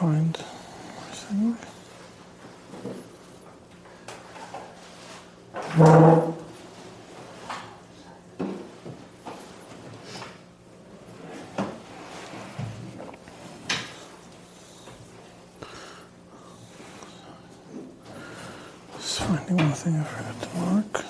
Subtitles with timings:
[0.00, 0.34] find.
[18.96, 21.04] Just finding one thing I forgot to mark.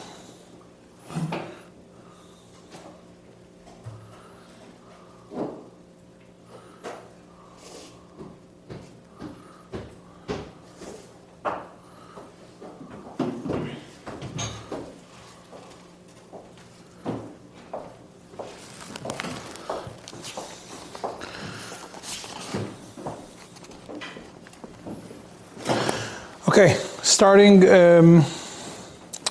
[26.61, 28.23] Okay, starting um,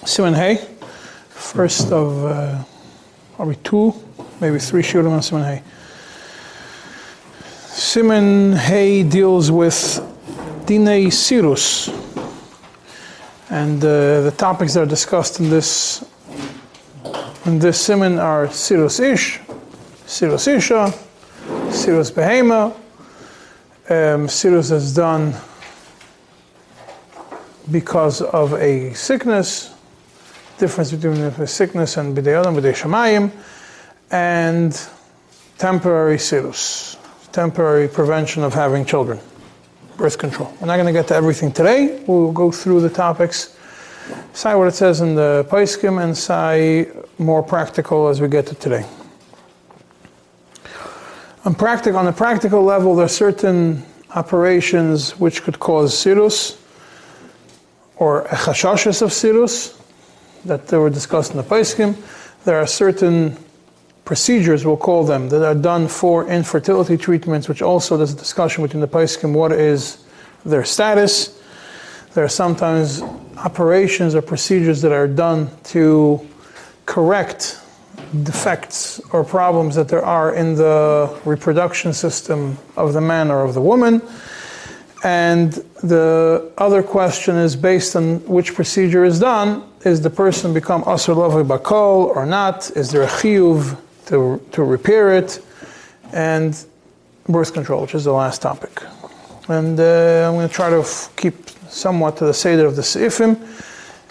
[0.03, 0.55] Simon Hay,
[1.29, 2.63] first of uh,
[3.35, 3.93] probably two,
[4.41, 5.63] maybe three shurim on Simon Hay.
[7.67, 9.99] Simon Hay deals with
[10.65, 11.89] Dine Sirus,
[13.51, 16.03] and uh, the topics that are discussed in this
[17.45, 19.39] in this Simon are Sirus Ish,
[20.07, 20.91] Sirus Isha,
[21.69, 22.71] Sirus Behema,
[23.87, 25.35] um, Sirus is done
[27.71, 29.73] because of a sickness,
[30.57, 33.31] difference between a sickness and bidei adam, bidei shamayim,
[34.11, 34.89] and
[35.57, 36.97] temporary sirus,
[37.31, 39.19] temporary prevention of having children,
[39.97, 40.53] birth control.
[40.59, 42.03] We're not going to get to everything today.
[42.07, 43.57] We'll go through the topics,
[44.33, 48.55] say what it says in the Paiskim, and say more practical as we get to
[48.55, 48.85] today.
[51.45, 53.83] On, practic- on a practical level, there are certain
[54.15, 56.58] operations which could cause sirus
[57.99, 59.77] or a chashashas of sirus
[60.45, 61.95] that they were discussed in the Paiskim.
[62.45, 63.37] There are certain
[64.05, 68.63] procedures, we'll call them, that are done for infertility treatments, which also there's a discussion
[68.63, 70.03] between the Paiskim what is
[70.45, 71.39] their status.
[72.13, 73.01] There are sometimes
[73.37, 76.25] operations or procedures that are done to
[76.85, 77.59] correct
[78.23, 83.53] defects or problems that there are in the reproduction system of the man or of
[83.53, 84.01] the woman.
[85.03, 89.63] And the other question is based on which procedure is done.
[89.85, 92.69] Is the person become asur lavoi bakol or not?
[92.71, 93.77] Is there a chiyuv
[94.07, 95.41] to, to repair it?
[96.11, 96.65] And
[97.29, 98.81] birth control, which is the last topic.
[99.47, 102.81] And uh, I'm going to try to f- keep somewhat to the seder of the
[102.81, 103.37] seifim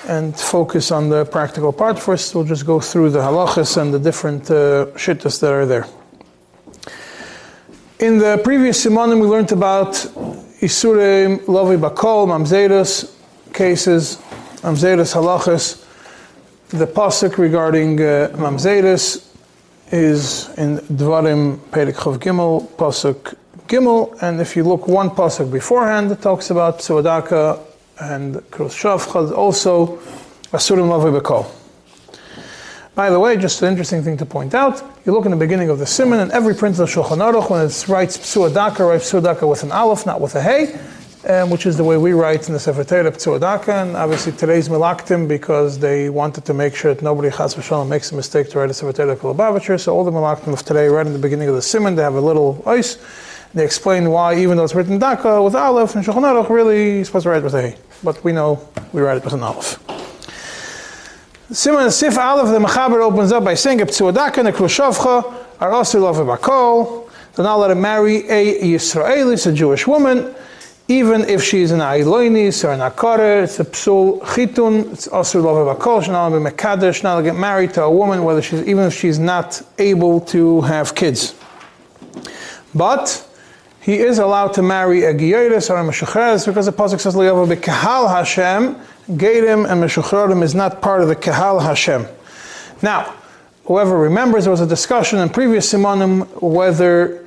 [0.09, 1.99] and focus on the practical part.
[1.99, 5.87] First, we'll just go through the halachas and the different uh, shittas that are there.
[7.99, 10.07] In the previous simonim, we learned about
[10.61, 13.15] Isurim, Lovi Bakol, Mamzedus
[13.53, 14.17] cases,
[14.63, 15.85] Mamzedus halachas.
[16.71, 18.29] The pasuk regarding uh,
[19.93, 23.37] is in Dvarim Perik Chav Gimel, pasuk
[23.69, 27.61] Gimel, and if you look one pasuk beforehand, it talks about Suadaka
[28.01, 29.99] and Krus Shavchad, also
[30.51, 31.68] Asurim Lovi Bakol.
[32.99, 35.71] By the way, just an interesting thing to point out, you look in the beginning
[35.71, 39.13] of the Simon, and every print of the Shulchan Aruch, when it writes Psuadaka, writes
[39.13, 40.77] Psuadaka with an Aleph, not with a Hey,
[41.29, 44.69] um, which is the way we write in the Sefer Torah Psuadaka, and obviously today's
[44.69, 48.59] Milaktim, because they wanted to make sure that nobody Chas v'shalom makes a mistake to
[48.59, 51.49] write a Sefer Torah Kolabavitcher, so all the Milaktim of today, right in the beginning
[51.49, 52.99] of the Simon, they have a little ice,
[53.55, 57.05] they explain why, even though it's written Daka with Aleph, and Shulchan Aruch really you're
[57.05, 58.61] supposed to write with a Hey, but we know
[58.93, 59.98] we write it with an Aleph.
[61.51, 66.17] Simon Sif Aleph, the Mechaber opens up by saying, Psuadaka and Krushavcha are also love
[66.17, 67.09] bakol.
[67.37, 70.35] Do not let him marry a Yisraelis, a Jewish woman,
[70.89, 75.41] even if she is an Ailoinis or an Akara, it's a Psul Chitun, it's also
[75.41, 76.03] love bakol.
[76.03, 79.19] She's not be Mekadesh, not get married to a woman, whether she's, even if she's
[79.19, 81.35] not able to have kids.
[82.75, 83.27] But
[83.81, 87.55] he is allowed to marry a Giyaris or a Meshucheres because the Pasuk says, Liyavu
[87.55, 88.75] Bekahal Hashem,
[89.17, 92.07] Gerim and Meshuchrodim is not part of the Kahal Hashem.
[92.83, 93.15] Now,
[93.65, 97.25] whoever remembers, there was a discussion in previous Simonim whether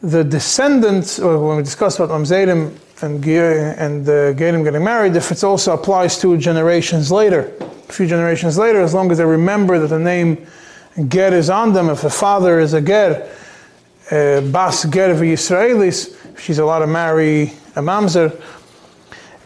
[0.00, 2.72] the descendants, when we discussed about Mamzedim
[3.02, 8.06] and and uh, Gerim getting married, if it also applies to generations later, a few
[8.06, 10.46] generations later, as long as they remember that the name
[11.08, 13.30] Ger is on them, if the father is a Ger,
[14.10, 18.40] Bas Ger Israelis, she's allowed to marry a Mamzer.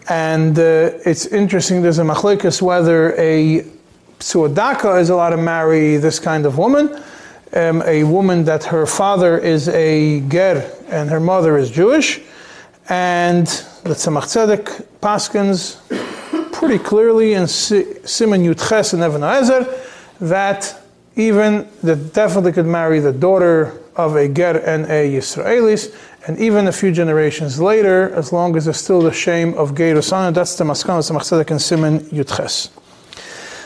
[0.09, 3.65] And uh, it's interesting, there's a machlikas whether a
[4.19, 7.03] psuadaka is allowed to marry this kind of woman,
[7.55, 12.21] um, a woman that her father is a ger and her mother is Jewish,
[12.89, 13.47] and
[13.83, 15.77] the Tzemach Tzedek Paskins
[16.53, 19.67] pretty clearly in Simon Yutches and Evan Ezer
[20.21, 20.81] that
[21.17, 25.95] even that definitely could marry the daughter of a ger and a Yisraelis,
[26.27, 30.33] and even a few generations later, as long as there's still the shame of Geirusana,
[30.33, 32.71] that's the Maskanas Machzedek and Simon Yutches.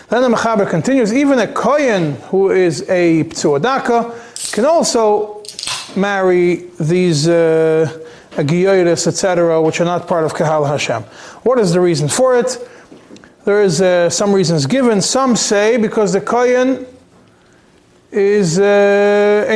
[0.09, 5.43] Then the Mechaber continues, even a Kohen who is a Ptsuadaka can also
[5.97, 8.03] marry these uh,
[8.39, 11.03] etc., which are not part of Kahal Hashem.
[11.43, 12.57] What is the reason for it?
[13.45, 15.01] There is uh, some reasons given.
[15.01, 16.87] Some say because the Kohen
[18.17, 19.47] is uh,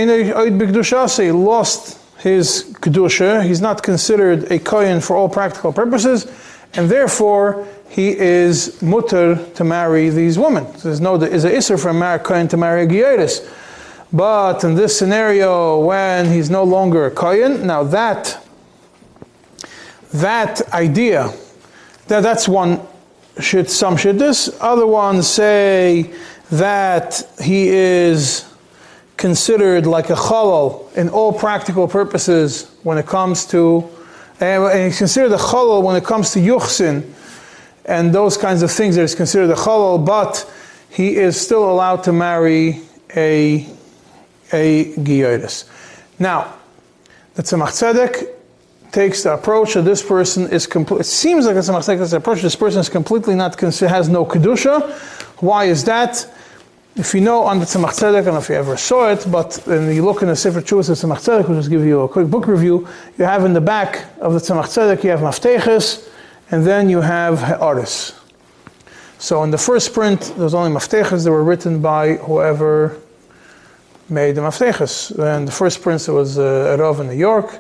[1.33, 3.43] lost his Kedusha.
[3.45, 6.27] He's not considered a Kohen for all practical purposes,
[6.75, 10.67] and therefore he is mutter to marry these women.
[10.83, 13.49] There's no, is a isser for a kohen to marry a giyadis.
[14.13, 18.39] But in this scenario, when he's no longer a kohen, now that
[20.13, 21.33] that idea,
[22.09, 22.81] that that's one
[23.41, 24.57] should some should this.
[24.61, 26.13] Other ones say
[26.51, 28.50] that he is
[29.21, 33.89] considered like a chalal in all practical purposes when it comes to,
[34.41, 37.09] and he's considered a chalal when it comes to yuchsin
[37.85, 40.51] and those kinds of things that is considered a chalal, but
[40.89, 42.81] he is still allowed to marry
[43.15, 43.67] a,
[44.53, 45.69] a giyodis.
[46.19, 46.55] Now,
[47.35, 48.27] the Tzemach Tzedek
[48.91, 51.01] takes the approach that this person is complete.
[51.01, 54.09] It seems like the Tzemach Tzedek takes the approach this person is completely not has
[54.09, 54.91] no kedusha.
[55.43, 56.27] Why is that?
[56.97, 59.25] If you know on the Tzemach Tzedek, I don't know if you ever saw it,
[59.31, 62.01] but when you look in the Sefer Chuvas of Tzemach Tzedek, which will give you
[62.01, 65.21] a quick book review, you have in the back of the Tzemach Tzedek, you have
[65.21, 66.09] Mafteches,
[66.51, 68.19] and then you have Ha'aris.
[69.19, 72.97] So in the first print, there's only Mafteches that were written by whoever
[74.09, 75.17] made the Mafteches.
[75.17, 77.55] And the first print was uh, Rav in New York,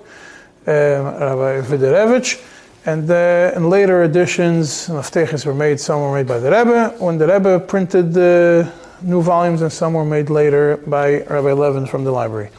[0.66, 2.44] uh, Rabbi Viderevich.
[2.84, 6.96] And uh, in later editions, Mafteches were made, some were made by the Rebbe.
[6.98, 8.72] When the Rebbe printed the
[9.02, 12.50] new volumes, and some were made later by Rabbi Levin from the library.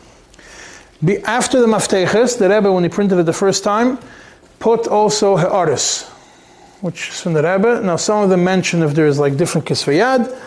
[1.03, 3.97] Be, after the Mafteches, the Rebbe, when he printed it the first time,
[4.59, 6.07] put also Ha'aris,
[6.81, 7.81] which is from the Rebbe.
[7.81, 10.37] Now, some of them mention if there's like different kisvayad,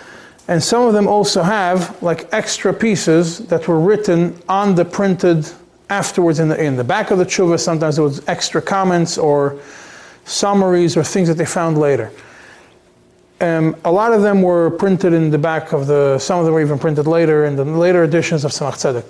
[0.47, 5.49] and some of them also have like extra pieces that were written on the printed
[5.91, 7.59] afterwards in the in the back of the tshuva.
[7.59, 9.59] Sometimes there was extra comments or
[10.25, 12.11] summaries or things that they found later.
[13.45, 16.19] Um, a lot of them were printed in the back of the.
[16.19, 19.05] Some of them were even printed later in the later editions of Tzemach Tzedek.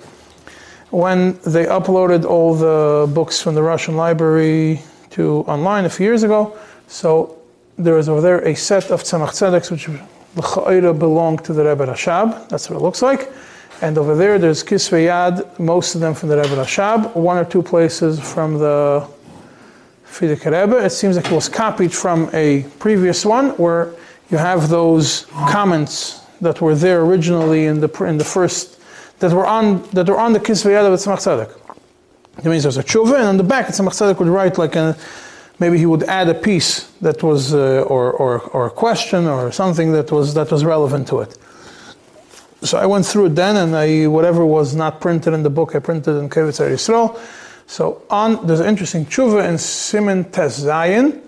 [0.89, 6.23] When they uploaded all the books from the Russian library to online a few years
[6.23, 7.37] ago, so
[7.77, 9.87] there is over there a set of Tzemach Tzedeks which
[10.99, 12.49] belong to the Rebbe Rashab.
[12.49, 13.31] That's what it looks like.
[13.81, 17.45] And over there, there's Kisvei Yad, most of them from the Rebbe Rashab, one or
[17.45, 19.07] two places from the
[20.05, 20.77] Frierdiker Rebbe.
[20.83, 23.93] It seems like it was copied from a previous one where
[24.29, 28.79] you have those comments that were there originally in the in the first
[29.19, 31.61] that were on that were on the Kisvei Yad of Tzemach Tzedek.
[32.37, 34.97] That means there's a tshuva, and on the back, Tzemach Tzedek would write like a
[35.59, 39.51] maybe he would add a piece that was, uh, or, or, or a question or
[39.51, 41.37] something that was, that was relevant to it.
[42.61, 45.75] So I went through it then, and I, whatever was not printed in the book,
[45.75, 47.19] I printed in Kevitz Yisrael.
[47.67, 51.21] So on, there's an interesting tshuva in Simon Tes Zayin,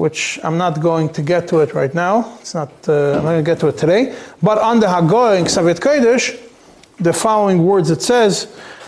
[0.00, 2.38] which I'm not going to get to it right now.
[2.40, 4.16] It's not, uh, I'm not going to get to it today.
[4.42, 6.24] But on the Hagoy in Ksavet Kodesh,
[6.98, 8.34] the following words it says,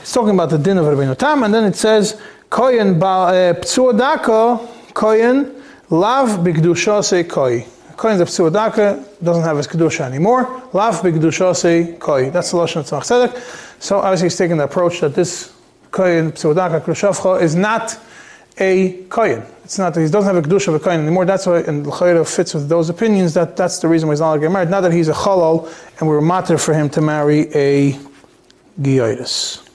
[0.00, 2.18] it's talking about the din of Rabbeinu Tam, and then it says,
[2.50, 7.66] Koyen uh, Ptsuodako Kohen, Lav Bigdusha Koi.
[7.98, 10.62] Kohen of Psuadaka doesn't have his Kedusha anymore.
[10.72, 12.30] Lav Bigdusha Koi.
[12.30, 13.82] That's the Lashon Tzemach Tzedek.
[13.82, 15.52] So obviously he's taking the approach that this
[15.90, 17.98] Kohen Psuadaka Krushavcha is not
[18.58, 19.42] a Kohen.
[19.64, 21.24] It's not, that he doesn't have a Kedusha of a Kohen anymore.
[21.24, 24.28] That's why, and L'chayra fits with those opinions, that that's the reason why he's not
[24.28, 24.70] allowed getting married.
[24.70, 27.98] Not that he's a Chalal, and we're matter for him to marry a
[28.80, 29.66] Gioides.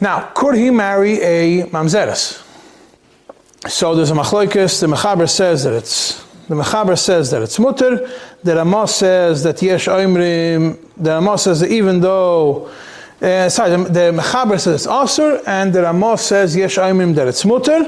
[0.00, 2.46] Now, could he marry a Mamzeres?
[3.68, 4.80] So there's a machlokes.
[4.80, 8.10] The mechaber says that it's the mechaber says that it's mutter.
[8.42, 10.78] The Ramah says that yesh oimrim.
[10.96, 12.70] The Ramah says that even though
[13.22, 17.28] uh, sorry, the, the mechaber says it's asur, and the Ramah says yesh oimrim that
[17.28, 17.84] it's mutter.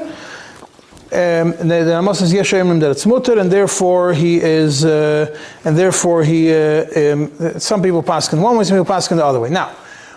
[1.12, 5.76] Um, the, the says yesh oimrim that it's mutter, and therefore he is, uh, and
[5.76, 6.52] therefore he.
[6.52, 9.50] Uh, um, some people pass in one way, some people pass in the other way.
[9.50, 9.74] Now,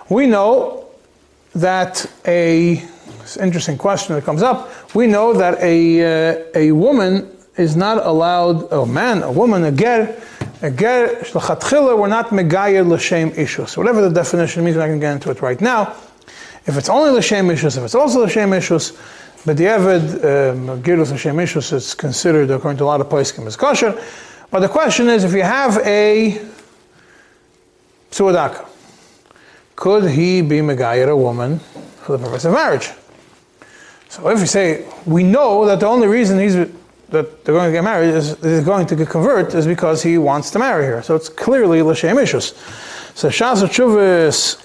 [0.09, 0.87] we know
[1.53, 2.83] that a
[3.39, 4.69] interesting question that comes up.
[4.95, 9.71] We know that a, uh, a woman is not allowed, a man, a woman, a
[9.71, 10.21] ger,
[10.61, 13.77] a ger, we're not megayir l'shem ishus.
[13.77, 15.95] Whatever the definition means, I'm not going to get into it right now.
[16.65, 18.93] If it's only l'shem ishus, if it's also l'shem ishus,
[19.45, 23.55] but the Eved, Girus Hashem Ishus is considered, according to a lot of places, as
[23.55, 23.93] kosher.
[24.49, 26.41] But the question is, if you have a
[28.09, 28.67] psuadaka,
[29.75, 32.89] could he be Megayir a woman for the purpose of marriage?
[34.09, 36.55] So if you say, we know that the only reason he's
[37.09, 40.51] that they're going to get married is, is going to convert is because he wants
[40.51, 41.01] to marry her.
[41.01, 42.53] So it's clearly l'shem ishus.
[43.15, 44.57] So Shas Chuvas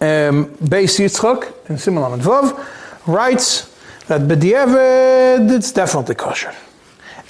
[0.00, 3.74] um, Beis Yitzchak in Simon Vav writes
[4.08, 6.54] that b'diavad it's definitely kosher,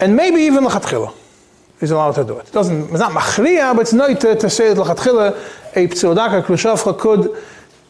[0.00, 1.14] and maybe even l'chatchila
[1.80, 2.49] is allowed to do it.
[2.49, 5.35] it doesn't it's not machriya, but it's not to, to say that l'chatchila
[5.76, 7.37] a pseudaka klushavcha could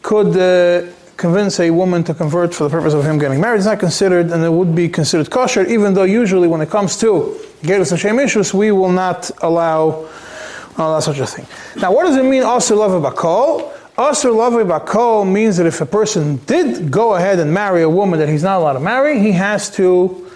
[0.02, 0.37] could.
[0.37, 0.92] Uh,
[1.23, 4.33] convince a woman to convert for the purpose of him getting married is not considered,
[4.33, 8.19] and it would be considered kosher, even though usually when it comes to Gerus Hashem
[8.19, 10.09] issues, we will not allow,
[10.76, 11.47] allow such a thing.
[11.81, 13.73] Now, what does it mean, Asr Lava Bakol?
[13.97, 18.19] Asr Lava Bakol means that if a person did go ahead and marry a woman
[18.19, 20.29] that he's not allowed to marry, he has to,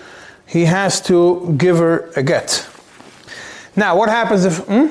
[0.46, 2.64] he has to give her a get.
[3.74, 4.58] Now, what happens if.
[4.58, 4.86] Hmm?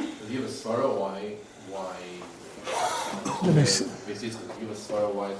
[0.66, 1.36] Have a why?
[1.70, 1.96] Why?
[3.44, 3.86] Let me see.
[4.08, 4.24] Does
[4.92, 5.32] a why?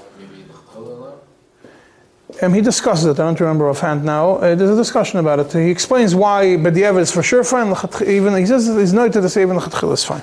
[2.42, 3.12] Um, he discusses it.
[3.12, 4.36] I don't remember offhand now.
[4.36, 5.52] Uh, there's a discussion about it.
[5.52, 7.74] He explains why B'diavad is for sure fine.
[8.06, 10.22] Even he says he's noted to say even L'chatchil is fine.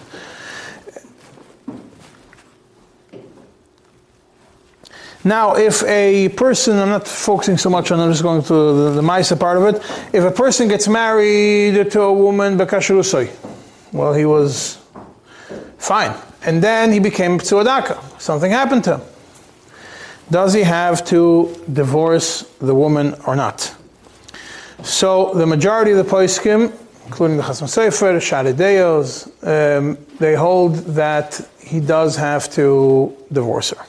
[5.25, 8.91] Now, if a person, I'm not focusing so much on, I'm just going to the,
[8.91, 9.82] the Maisa part of it.
[10.13, 13.32] If a person gets married to a woman, Bekashrusai,
[13.93, 14.79] well, he was
[15.77, 16.13] fine.
[16.41, 18.20] And then he became Ptsuadaka.
[18.20, 19.12] Something happened to him.
[20.33, 23.71] Does he have to divorce the woman or not?
[24.81, 26.73] So the majority of the poskim,
[27.05, 33.85] including the Chasam Sofer, Sharideos, um, they hold that he does have to divorce her.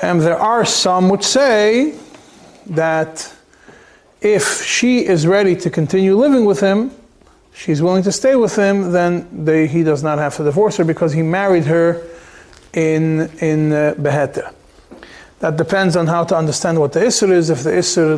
[0.00, 1.98] And there are some which say
[2.66, 3.34] that
[4.20, 6.92] if she is ready to continue living with him,
[7.52, 10.84] she's willing to stay with him, then they, he does not have to divorce her
[10.84, 12.00] because he married her
[12.74, 14.52] in in uh, Beheta.
[15.40, 17.50] That depends on how to understand what the Isser is.
[17.50, 18.16] If the Isser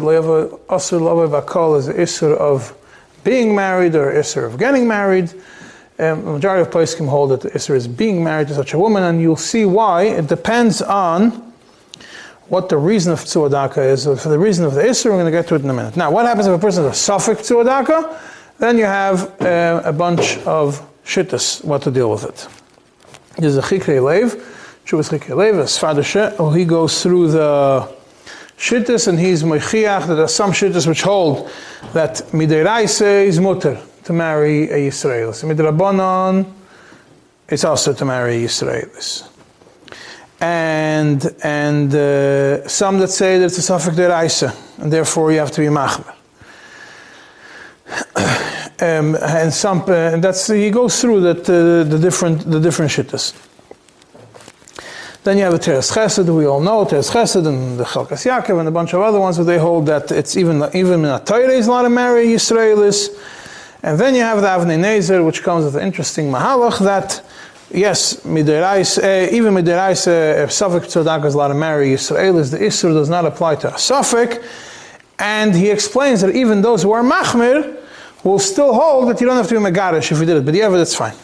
[0.66, 2.76] Asr Lava Bakal is the Isser of
[3.24, 5.32] being married or Isser of getting married,
[5.98, 8.78] um, the majority of poskim hold that the Isser is being married to such a
[8.78, 10.04] woman, and you'll see why.
[10.04, 11.52] It depends on
[12.46, 14.04] what the reason of Tzuadaka is.
[14.04, 15.96] For the reason of the Isser, we're going to get to it in a minute.
[15.96, 18.16] Now, what happens if a person is a Suffolk Tzuadaka?
[18.58, 22.48] Then you have uh, a bunch of shittas, what to deal with it.
[23.36, 24.34] There's a Chikrei Lev,
[24.88, 27.94] Shuvas he goes through the
[28.56, 30.06] shittas and he's Moichiach.
[30.06, 31.50] There are some shittas which hold
[31.92, 35.44] that Midiraise is mutter to marry a Yisraelis.
[35.44, 36.50] Midrabanan,
[37.50, 39.28] it's also to marry a Yisraelis.
[40.40, 45.50] And, and uh, some that say that it's a Suffolk Deraisa, and therefore you have
[45.52, 46.14] to be Machmer.
[48.80, 53.34] Um, and some, uh, that's he goes through that uh, the different the different shittas.
[55.24, 58.60] Then you have the Teres Chesed, we all know Teres Chesed and the Chalkas Yaakov
[58.60, 61.18] and a bunch of other ones that they hold that it's even even in a
[61.18, 63.08] Torah is not a marry Yisraelis.
[63.82, 67.24] And then you have the Avnei Nezer, which comes with an interesting mahalach that
[67.70, 72.58] yes, miderais, uh, even miderais, uh, if Suffolk Tzedakah is allowed to marry Yisraelis, the
[72.58, 74.42] Isser does not apply to a Suffolk.
[75.18, 77.76] And he explains that even those who are Machmir
[78.22, 80.54] will still hold that you don't have to be Megarish if you did it, but
[80.54, 81.14] yeah, that's fine.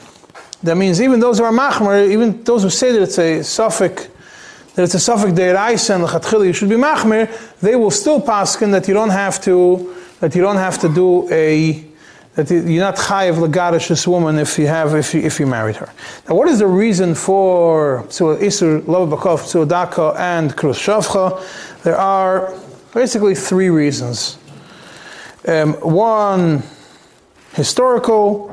[0.64, 4.09] That means even those who are Machmir, even those who say that it's a Suffolk,
[4.75, 7.30] that it's a Suffolk Deiraisa and L'chatchila, you should be Machmir,
[7.61, 11.30] they will still paskin that you don't have to, that you don't have to do
[11.30, 11.85] a,
[12.37, 15.76] that you're not chayiv legarish this woman if you have if you, if you married
[15.76, 15.92] her.
[16.26, 21.83] Now, what is the reason for so isur love bakov tzudaka and krus shavcha?
[21.83, 22.54] There are
[22.94, 24.38] basically three reasons.
[25.47, 26.62] Um, one
[27.52, 28.49] historical,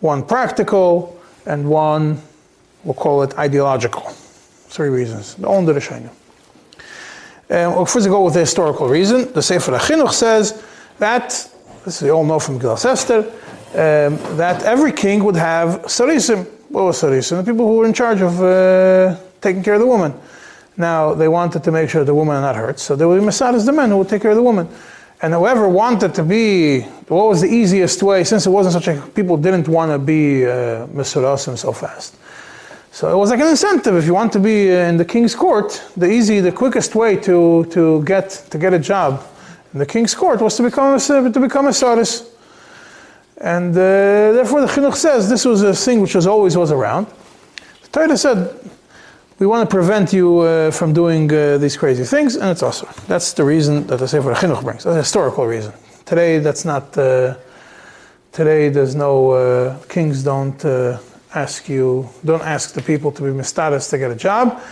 [0.00, 2.20] one practical, and one
[2.84, 4.02] we'll call it ideological.
[4.02, 5.34] Three reasons.
[5.34, 6.10] The only Rishonim.
[7.50, 9.30] Um, first, we go with the historical reason.
[9.32, 10.62] The Sefer HaChinuch says
[10.98, 11.48] that
[11.84, 16.46] this we all know from Gilas Esther, um, that every king would have sarisim.
[16.68, 17.44] What was sarisim?
[17.44, 20.14] The people who were in charge of uh, taking care of the woman.
[20.76, 23.26] Now, they wanted to make sure the woman are not hurt, so there would be
[23.26, 24.68] Masadas, the men who would take care of the woman.
[25.22, 29.00] And whoever wanted to be, what was the easiest way, since it wasn't such a,
[29.12, 32.16] people didn't want to be uh, Mesurasim so fast.
[32.90, 33.94] So it was like an incentive.
[33.96, 37.16] If you want to be uh, in the king's court, the easy, the quickest way
[37.18, 39.24] to, to, get, to get a job
[39.72, 40.98] in the king's court was to become a,
[41.32, 42.28] to become a Saris.
[43.38, 47.06] And uh, therefore the Chinuch says this was a thing which was always was around.
[47.82, 48.54] The Torah said,
[49.42, 52.86] we want to prevent you uh, from doing uh, these crazy things, and it's also.
[53.08, 54.84] That's the reason that the Sefer Chinuch brings.
[54.84, 55.72] That's a historical reason.
[56.04, 57.34] Today, that's not, uh,
[58.30, 60.96] today there's no, uh, kings don't uh,
[61.34, 64.62] ask you, don't ask the people to be mistatus to get a job.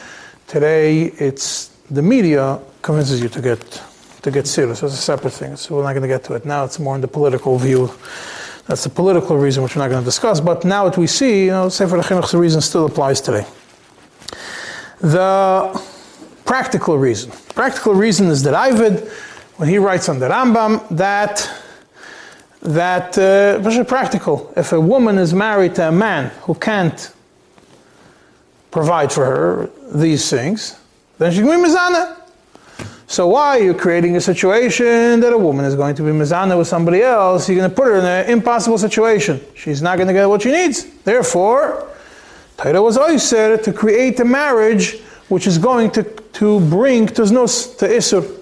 [0.47, 3.83] Today, it's the media convinces you to get
[4.23, 4.85] to get serious.
[4.85, 5.57] It's a separate thing.
[5.57, 6.63] So we're not going to get to it now.
[6.65, 7.91] It's more in the political view.
[8.69, 10.41] That's the political reason, which we're not going to discuss.
[10.41, 13.47] But now what we see, you know, Sefer Chinuch, the reason still applies today.
[15.01, 15.81] The
[16.45, 17.33] practical reason.
[17.55, 19.09] Practical reason is that Ivid,
[19.57, 21.49] when he writes on the Rambam, that
[22.63, 24.53] that uh, practical.
[24.57, 27.13] If a woman is married to a man who can't
[28.71, 30.79] provide for her these things,
[31.19, 32.17] then she can be mizana.
[33.07, 36.57] So why are you creating a situation that a woman is going to be mizana
[36.57, 37.49] with somebody else?
[37.49, 39.41] You're going to put her in an impossible situation.
[39.55, 40.85] She's not going to get what she needs.
[41.03, 41.89] Therefore,
[42.63, 44.99] Torah was said to create a marriage
[45.29, 48.37] which is going to, to bring tuznos to isur.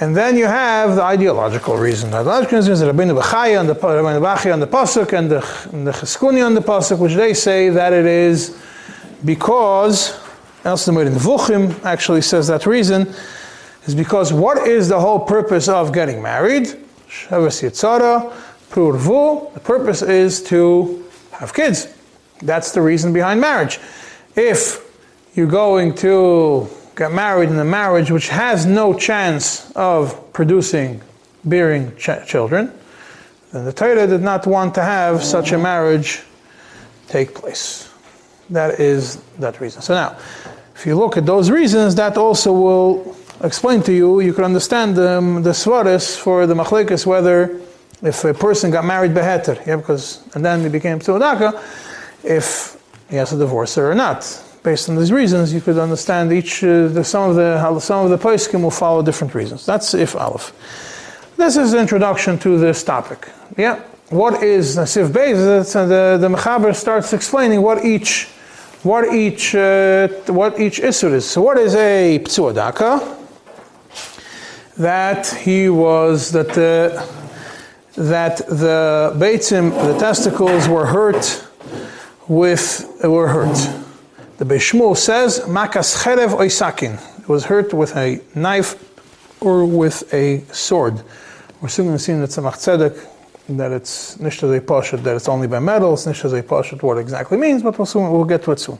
[0.00, 2.10] And then you have the ideological reason.
[2.10, 5.68] The ideological reason is Rabbeinu Bechaya and the Rabbeinu Bachya on the pasuk and the,
[5.72, 8.60] and the Cheskuni on the pasuk, which they say that it is
[9.24, 10.12] because,
[10.62, 13.14] the in Vuchim actually says that reason,
[13.86, 16.64] is because what is the whole purpose of getting married?
[17.08, 18.30] Shavas Yitzara,
[18.70, 19.54] Prurvu.
[19.54, 21.88] The purpose is to have kids.
[22.42, 23.78] That's the reason behind marriage.
[24.36, 24.86] If
[25.34, 31.02] you're going to get married in a marriage which has no chance of producing,
[31.44, 32.72] bearing ch- children,
[33.52, 36.22] then the Torah did not want to have such a marriage
[37.08, 37.88] take place.
[38.50, 39.82] That is that reason.
[39.82, 40.18] So now,
[40.74, 44.98] if you look at those reasons, that also will explain to you, you can understand
[44.98, 47.60] um, the svaris for the machlekes, whether
[48.02, 51.60] if a person got married beheter, yeah, because, and then he became tzodaka,
[52.24, 52.76] if
[53.08, 54.22] he has a divorce her or not
[54.62, 58.10] based on these reasons, you could understand each uh, the, some of the some of
[58.10, 59.64] the poskim will follow different reasons.
[59.66, 60.52] That's if aleph.
[61.36, 63.28] This is an introduction to this topic.
[63.56, 65.72] Yeah, what is Nasif Beis?
[65.72, 68.26] The the Mechaber starts explaining what each
[68.82, 71.28] what each uh, what each isur is.
[71.28, 73.16] So what is a psuadaka?
[74.76, 77.06] That he was that the
[77.96, 81.49] that the beitzim, the testicles were hurt
[82.30, 83.58] with were hurt.
[84.38, 86.94] The Bishmul says, Makas cherev oisakin.
[87.18, 88.76] It was hurt with a knife
[89.42, 91.02] or with a sword.
[91.60, 95.28] We're soon going to see in the Tzemach Tzedek that it's nishtazei poshet, that it's
[95.28, 98.60] only by metals, nishtazei poshet, what exactly means, but we'll, soon, we'll get to it
[98.60, 98.78] soon.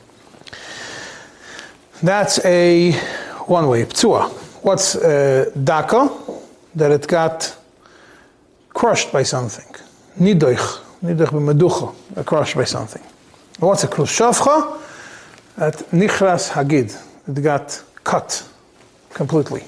[2.05, 2.93] That's a
[3.47, 3.85] one way.
[3.85, 4.31] Ptsua.
[4.63, 6.09] What's uh, daka?
[6.77, 7.57] That it got
[8.69, 9.75] crushed by something.
[10.21, 10.81] Nidoich.
[11.03, 12.25] Nidoich b'meducha.
[12.25, 13.03] Crushed by something.
[13.61, 14.81] What's a krushavcha?
[15.61, 16.97] at Nichras Hagid.
[17.29, 18.49] It got cut
[19.13, 19.63] completely.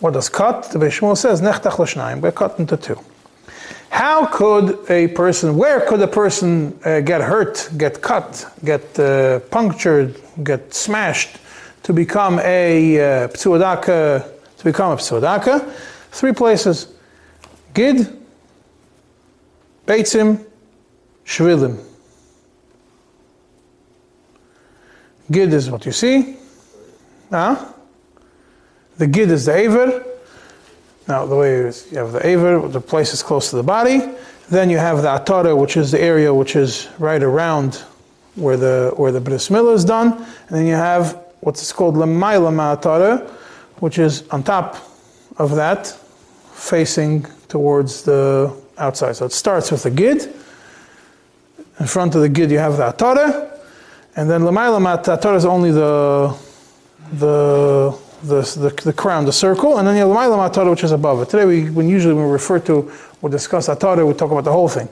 [0.00, 0.64] What does cut?
[0.64, 2.98] The Bishmul says, Nechtach l'shnayim, got cut into two.
[3.88, 9.38] How could a person, where could a person uh, get hurt, get cut, get uh,
[9.40, 11.38] punctured, get smashed
[11.84, 15.72] to become a uh, to become a psuadaka?
[16.10, 16.88] Three places.
[17.72, 18.08] Gid,
[19.86, 20.44] Beitzim,
[21.24, 21.85] Shvilim.
[25.30, 26.36] Gid is what you see.
[27.30, 27.72] Huh?
[28.98, 30.04] The gid is the aver.
[31.08, 34.02] Now, the way you have the aver, the place is close to the body.
[34.48, 37.84] Then you have the atara, which is the area which is right around
[38.36, 40.12] where the where the bris milah is done.
[40.12, 43.28] And then you have what's called lemaila ma'atara,
[43.80, 44.76] which is on top
[45.38, 45.88] of that,
[46.52, 49.16] facing towards the outside.
[49.16, 50.32] So it starts with the gid.
[51.78, 53.55] In front of the gid, you have the atara.
[54.16, 56.34] And then Lamaila Matatar is only the,
[57.12, 60.92] the, the, the, the, crown, the circle, and then you have Lamaila Matatar, which is
[60.92, 61.28] above it.
[61.28, 64.52] Today, we, when usually when we refer to or discuss Atara, we talk about the
[64.52, 64.88] whole thing.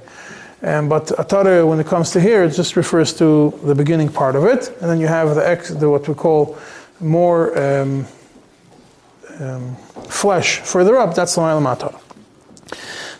[0.62, 4.36] Um, but Atara, when it comes to here, it just refers to the beginning part
[4.36, 6.58] of it, and then you have the, ex, the what we call
[7.00, 8.06] more um,
[9.40, 9.74] um,
[10.06, 12.00] flesh further up, that's Lamaila Matatar.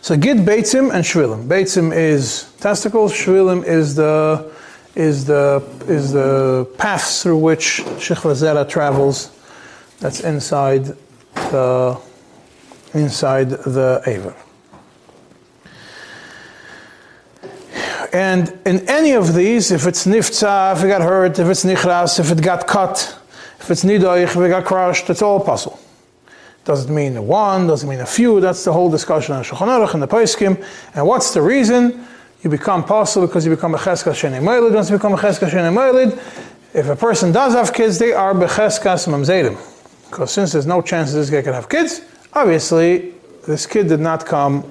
[0.01, 1.47] So Gid, Beitzim, and Shvilim.
[1.47, 4.53] Beitzim is testicles, Shvilim is the
[4.95, 9.31] is the, is the path through which Shechva Zera travels
[9.99, 10.95] that's inside
[11.35, 11.99] the,
[12.93, 14.35] inside the Aver.
[18.13, 22.17] And in any of these, if it's nifza, if it got hurt, if it's nichras,
[22.17, 23.17] if it got cut,
[23.59, 25.77] if it's nidoich, if it got crushed, it's all a puzzle.
[26.63, 28.39] Doesn't mean one, doesn't mean a few.
[28.39, 30.65] That's the whole discussion on Shulchan Aruch and the Paiskim.
[30.95, 32.07] And what's the reason?
[32.41, 34.73] You become possible because you become a cheskas sheni moilid.
[34.73, 36.13] Once you become a cheskas sheni moilid,
[36.73, 39.57] if a person does have kids, they are becheskas mamzedim.
[40.09, 42.01] Because since there's no chance this guy can have kids,
[42.33, 43.13] obviously
[43.47, 44.63] this kid did not come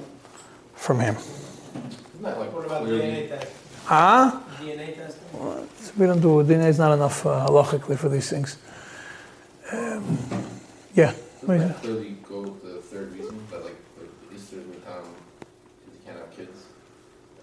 [0.75, 1.15] from him.
[1.15, 3.51] Isn't that like what about DNA test?
[3.89, 5.25] Ah, DNA testing?
[5.97, 8.57] we don't do DNA is not enough uh, halachically for these things.
[9.71, 10.17] Um,
[10.93, 11.13] yeah.
[11.41, 15.03] Doesn't that clearly go with the third reason that like like Easter is the time
[15.87, 16.65] you can't have kids?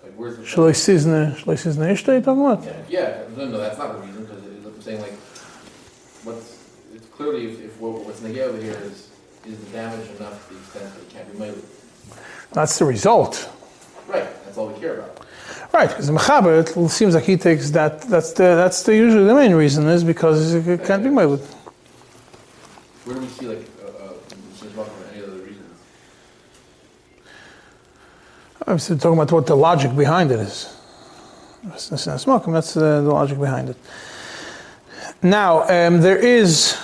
[0.03, 2.65] Like where's the Shall I season Shall I season Ishta you talking about?
[2.65, 5.15] Yeah, yeah, no, no, that's not the reason because I'm saying like
[6.25, 6.59] what's
[6.95, 9.11] it's clearly if, if what, what's negay over here is
[9.45, 11.55] is the damage enough to the extent that it can't be made.
[12.53, 13.51] That's the result.
[14.07, 15.27] Right, that's all we care about.
[15.73, 19.25] Right, because the Mechaber, it seems like he takes that, that's the, that's the usually
[19.25, 21.27] the main reason is because it can't be made.
[23.05, 24.13] Where do we see like uh, uh,
[24.61, 25.75] Mishloach for any other reasons?
[28.73, 30.75] I'm still talking about what the logic behind it is.
[31.63, 33.77] That's uh, the logic behind it.
[35.23, 36.79] Now, um, there is,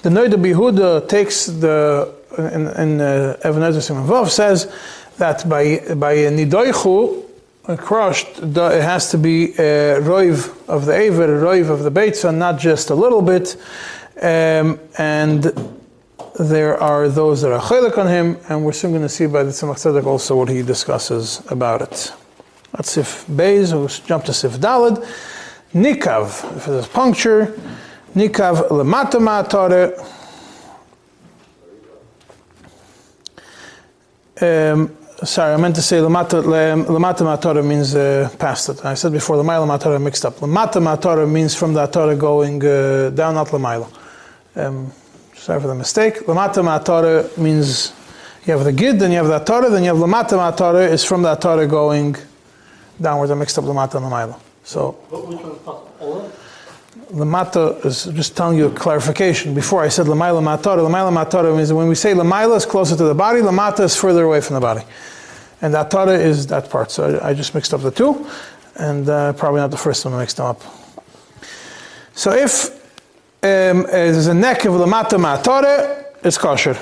[0.00, 4.72] the Noida Behuda takes the, in, in uh, Evan Ezra Vav says
[5.18, 7.22] that by, by Nidoichu,
[7.76, 12.58] crushed, it has to be a roiv of the aver, roiv of the beitza, not
[12.58, 13.56] just a little bit.
[14.22, 15.44] Um, and
[16.38, 19.44] there are those that are chaylik on him, and we're soon going to see by
[19.44, 22.12] the Tzemach Tzedek also what he discusses about it.
[22.72, 25.06] That's Sif Beis, we'll jump to Sif Dalad.
[25.72, 27.56] Nikav, if there's puncture,
[28.14, 29.98] Nikav lemata ma'atare.
[34.42, 38.84] Um, sorry, I meant to say lemata lem- lemata means uh, past it.
[38.84, 40.34] I said before lemaila ma'atare mixed up.
[40.36, 43.88] Lemata ma'atare means from the atare going uh, down, not lemaila.
[44.56, 44.92] Um,
[45.44, 46.20] sorry for the mistake.
[46.20, 47.92] Lamata ma'atara means
[48.46, 51.04] you have the gid, then you have the atara, then you have lamata ma'atara is
[51.04, 52.16] from the atara going
[52.98, 53.30] downwards.
[53.30, 54.40] I mixed up lamata and lamaila.
[54.62, 54.96] So
[57.10, 57.28] them?
[57.28, 59.52] lamata is just telling you a clarification.
[59.54, 63.04] Before I said lamaila ma'atara, lamaila ma'atara means when we say lamaila is closer to
[63.04, 64.82] the body, lamata is further away from the body.
[65.60, 66.90] And atara is that part.
[66.90, 68.26] So I, I just mixed up the two,
[68.76, 70.62] and uh, probably not the first one I mixed them up.
[72.14, 72.83] So if
[73.44, 76.78] um, there's a of lamata ma'atara, it's kosher.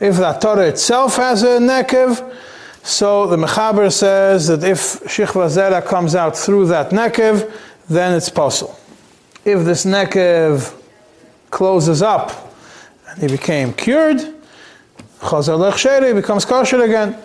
[0.00, 2.34] If the Torah itself has a nekev,
[2.82, 7.52] so the Mechaber says that if Shichva Zera comes out through that nekev,
[7.88, 8.78] then it's possible.
[9.44, 10.74] If this nekev
[11.50, 12.52] closes up
[13.08, 14.18] and he became cured,
[15.20, 17.18] Chazal becomes kosher again.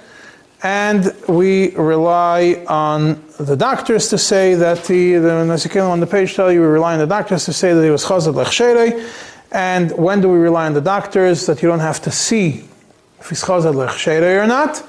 [0.63, 6.35] And we rely on the doctors to say that he, the Nasikim on the page
[6.35, 9.03] tell you, we rely on the doctors to say that he was Chazal Lech
[9.51, 11.47] And when do we rely on the doctors?
[11.47, 12.63] That you don't have to see
[13.19, 14.83] if he's Chazal Lech or not,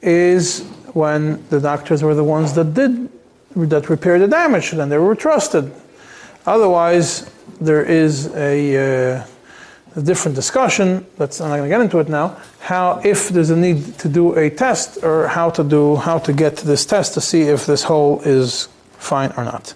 [0.00, 3.10] is when the doctors were the ones that did,
[3.54, 5.72] that repaired the damage, then they were trusted.
[6.46, 9.26] Otherwise, there is a, uh,
[9.94, 11.06] a different discussion.
[11.18, 12.36] That's I'm not going to get into it now.
[12.60, 16.32] How, if there's a need to do a test, or how to do, how to
[16.32, 19.74] get this test to see if this hole is fine or not.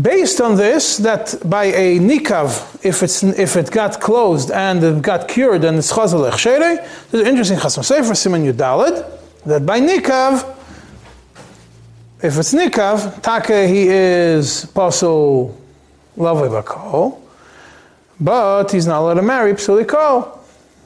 [0.00, 5.02] Based on this, that by a nikav, if it's if it got closed and it
[5.02, 9.08] got cured and it's chazal echshere, there's an interesting chasam sofer siman yudalid
[9.44, 10.42] that by nikav,
[12.22, 15.54] if it's nikav, take he is pasul
[16.16, 17.20] lovely bakol,
[18.20, 20.38] but he's not allowed to marry psulikol.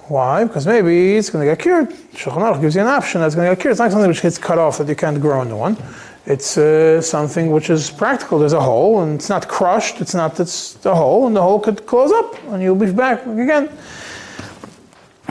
[0.09, 0.45] Why?
[0.45, 1.91] Because maybe it's going to get cured.
[1.91, 3.73] Shulchan Aruch gives you an option that's going to get cured.
[3.73, 5.77] It's not something which gets cut off that you can't grow new one.
[6.25, 8.38] It's uh, something which is practical.
[8.38, 10.01] There's a hole, and it's not crushed.
[10.01, 10.38] It's not.
[10.41, 13.71] It's a hole, and the hole could close up, and you'll be back again.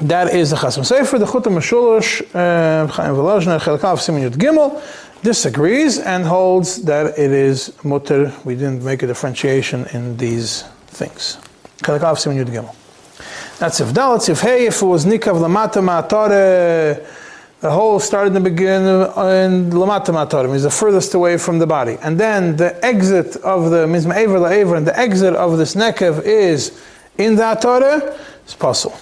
[0.02, 1.18] That is the Chasam Sofer.
[1.18, 4.82] The Chutam Meshulash, uh, Chaim Volozhner, Chelkav Siman Yud Gimel,
[5.24, 8.32] disagrees and holds that it is mutter.
[8.46, 11.38] We didn't make a differentiation in these things.
[11.78, 12.76] Chelkav Siman Yud Gimel.
[13.60, 17.06] That's if Dalit, if Hey, if it was Nikav Lamata Ma'atore,
[17.60, 21.66] the hole started in the beginning in Lamata Ma'atore, means the furthest away from the
[21.66, 21.98] body.
[22.02, 26.24] And then the exit of the, means Ma'aver La'aver, and the exit of this Nekev
[26.24, 26.80] is
[27.18, 28.98] in the Atore, it's possible.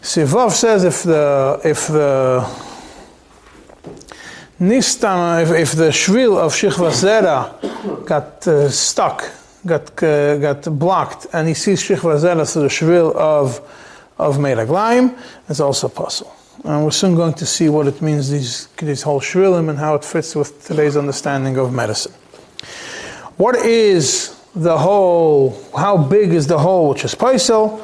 [0.00, 2.48] Sivav says if the, if the,
[4.58, 9.30] Nistam, if, if the shvil of Shichva Zera got uh, stuck,
[9.66, 13.60] got, uh, got blocked, and he sees Shichva Zera through the shvil of,
[14.18, 16.34] of Meiraglaim, it's also possible.
[16.64, 19.94] And we're soon going to see what it means, these, these whole shvilim, and how
[19.94, 22.12] it fits with today's understanding of medicine.
[23.36, 25.62] What is the hole?
[25.76, 27.80] How big is the hole which is paisel?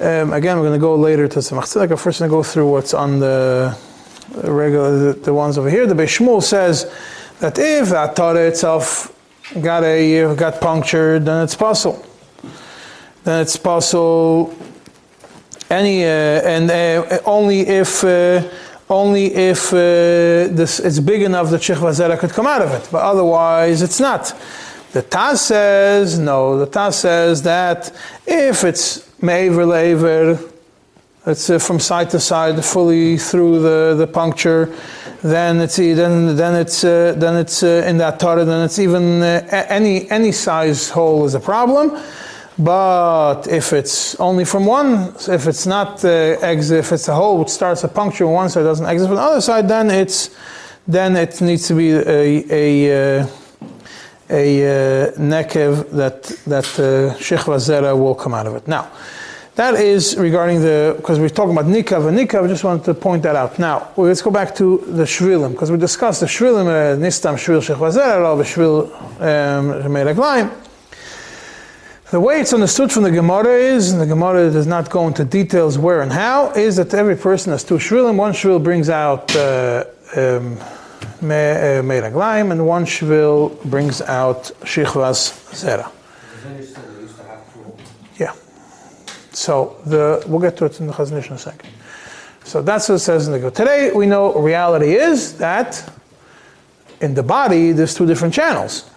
[0.00, 1.98] Um, again, we're going to go later to Tzemach Tzedek.
[1.98, 3.76] First, I'm going to go through what's on the
[4.44, 5.86] regular, the, the ones over here.
[5.86, 6.92] The Beis Shmuel says
[7.40, 9.12] that if that Torah itself
[9.60, 12.04] got a got punctured, then it's possible.
[13.24, 14.54] Then it's possible.
[15.70, 18.42] Any uh, and uh, only if uh,
[18.90, 19.76] only if uh,
[20.54, 24.34] this it's big enough that Shechva could come out of it, but otherwise it's not.
[24.92, 27.90] The Taz says, no, the Taz says that
[28.26, 30.51] if it's Me'ever Lever,
[31.26, 34.74] it's uh, from side to side, fully through the, the puncture,
[35.22, 39.22] then it's then then it's uh, then it's uh, in that Torah, then it's even
[39.22, 41.96] uh, any any size hole is a problem.
[42.58, 46.08] But if it's only from one, if it's not uh,
[46.42, 49.16] exit, if it's a hole which starts a puncture on one side doesn't exit from
[49.16, 50.30] the other side, then it's
[50.88, 53.26] then it needs to be a a uh,
[54.28, 58.66] a nekev that that uh, shechva zera will come out of it.
[58.66, 58.90] Now,
[59.54, 62.44] that is regarding the because we're talking about nikav and nikav.
[62.44, 63.58] I just wanted to point that out.
[63.58, 67.60] Now, let's go back to the shvilim because we discussed the shvilim uh, nistam shvil
[67.60, 69.82] shechva zera or shvil um,
[72.12, 75.24] the way it's understood from the Gemara is, and the Gemara does not go into
[75.24, 78.16] details where and how, is that every person has two shvilim.
[78.16, 85.90] One shvil brings out uh, um, uh, and one shvil brings out shichvas zera.
[89.32, 91.70] So the we'll get to it in the Chazon Ish in a second.
[92.44, 93.52] So that's what it says in the Gemara.
[93.52, 95.90] Today we know reality is that
[97.00, 98.90] in the body there's two different channels.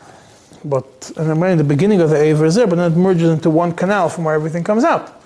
[0.63, 3.49] But and in the beginning of the Aver is there, but then it merges into
[3.49, 5.21] one canal from where everything comes out.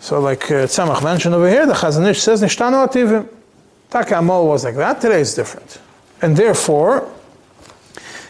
[0.00, 3.28] So like uh, Tzemach mentioned over here, the Chazon Ish says Nishtanu Ativim.
[3.88, 5.80] Taka Amol was like that, today is different.
[6.20, 7.08] And therefore,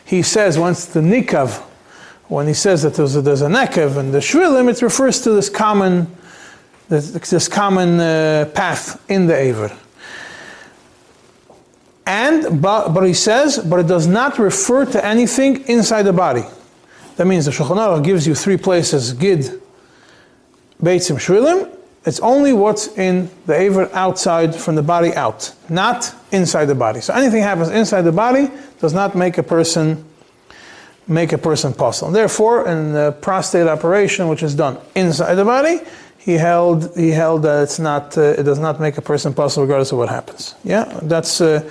[0.05, 1.62] he says once the Nikav,
[2.28, 5.30] when he says that there's a, there's a Nekev and the Shvilim, it refers to
[5.30, 6.06] this common,
[6.88, 9.76] this, this common uh, path in the Aver.
[12.06, 16.44] And, but, but he says, but it does not refer to anything inside the body.
[17.16, 19.60] That means the Shulchan Aruch gives you three places, Gid,
[20.82, 21.70] Beitzim, Shvilim.
[22.06, 27.00] It's only what's in the Aver outside from the body out, not inside the body.
[27.00, 30.04] So anything happens inside the body does not make a person
[31.07, 32.11] make a person possible.
[32.11, 35.81] Therefore, in the prostate operation, which is done inside the body,
[36.19, 39.64] he held he held that it's not uh, it does not make a person possible
[39.64, 40.55] regardless of what happens.
[40.64, 41.69] Yeah, that's uh,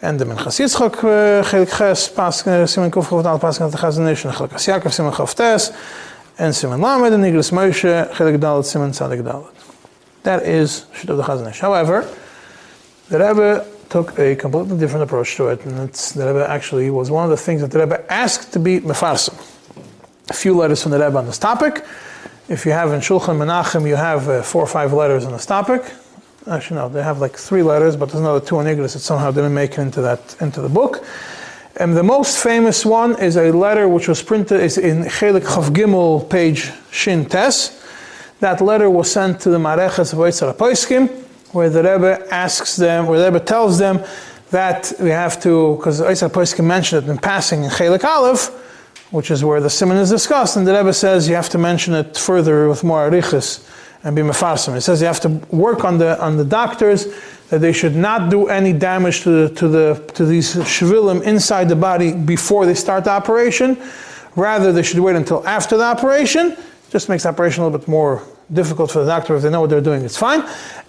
[0.00, 4.24] and the Minchas Yitzchak uh, Chelik Ches Pas Simen Kuf Chav Dal Pas Chazon Ish
[4.24, 5.70] and Chelik Yaakov Simen Chav Tes
[6.38, 9.54] and Simen Lamed and Niglas Moshe Chelik Dalet Simen Tzadik Dalet.
[10.24, 11.60] That is Shit of the Chazon Ish.
[11.60, 12.12] However,
[13.08, 17.10] the Rebbe took a completely different approach to it, and it's, the Rebbe actually was
[17.10, 19.34] one of the things that the Rebbe asked to be mefarsim.
[20.30, 21.84] A few letters from the Rebbe on this topic.
[22.48, 25.44] If you have in Shulchan Menachem, you have uh, four or five letters on this
[25.44, 25.82] topic.
[26.50, 29.30] Actually, no, they have like three letters, but there's another two on Iglis that somehow
[29.30, 31.04] didn't make it into that into the book.
[31.76, 35.68] And the most famous one is a letter which was printed is in Chelik Chav
[35.68, 37.78] Gimel, page Shin Tes.
[38.40, 41.21] That letter was sent to the Mareches of Poiskim,
[41.52, 44.02] where the Rebbe asks them, where the Rebbe tells them
[44.50, 48.48] that we have to, because Eitzar Poiskim mentioned it in passing in Chelik Aleph,
[49.10, 51.94] which is where the simon is discussed, and the Rebbe says you have to mention
[51.94, 53.68] it further with more arichas
[54.04, 54.74] and be mefarsim.
[54.76, 57.06] It says you have to work on the on the doctors
[57.50, 61.68] that they should not do any damage to the to the to these shvilim inside
[61.68, 63.76] the body before they start the operation.
[64.34, 66.56] Rather, they should wait until after the operation.
[66.90, 69.60] Just makes the operation a little bit more difficult for the doctor if they know
[69.60, 70.02] what they're doing.
[70.04, 70.42] It's fine,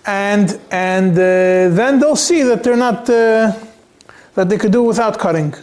[0.05, 3.53] and and uh, then they'll see that they're not uh,
[4.35, 5.53] that they could do without cutting.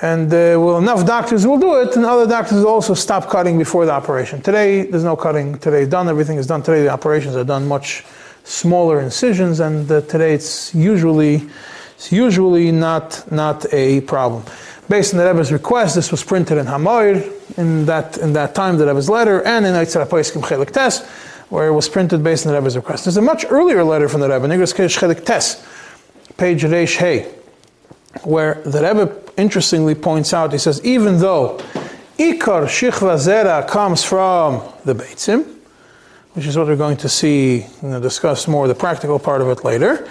[0.00, 3.56] And uh, well, enough doctors will do it, and other doctors will also stop cutting
[3.56, 4.42] before the operation.
[4.42, 5.58] Today, there's no cutting.
[5.58, 6.08] Today, done.
[6.08, 6.62] Everything is done.
[6.62, 8.04] Today, the operations are done much
[8.44, 11.48] smaller incisions, and uh, today it's usually
[12.02, 14.42] it's usually not not a problem.
[14.88, 17.22] Based on the Rebbe's request, this was printed in Hamoir
[17.56, 21.06] in that in that time, the Rebbe's letter, and in Eitzar Poiskim Chelik Tes,
[21.48, 23.04] where it was printed based on the Rebbe's request.
[23.04, 25.64] There's a much earlier letter from the Rebbe, Nigras Kesh Chelik Tes,
[26.38, 27.32] page Reish Hey,
[28.24, 31.58] where the Rebbe interestingly points out, he says, even though
[32.18, 35.46] Ikar Shichva Zera comes from the Beitzim,
[36.32, 39.64] which is what we're going to see and discuss more the practical part of it
[39.64, 40.08] later.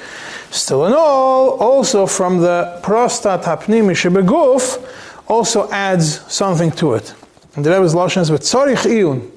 [0.51, 4.85] Still in all, also from the prostat hapnimi shebeguf,
[5.29, 7.15] also adds something to it.
[7.55, 9.31] And the Rebbe's Lashon is with tzorich iyun.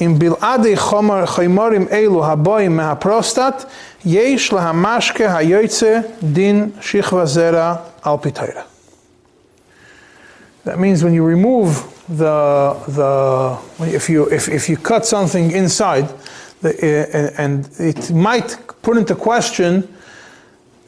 [0.00, 3.70] In bil'adei chomar chaymarim elu haboim mehaprostat,
[4.04, 8.66] yesh lahamashke hayoytze din shichva zera al pitayra.
[10.64, 16.12] That means when you remove the the if you if, if you cut something inside,
[16.60, 19.88] the, uh, and it might put into question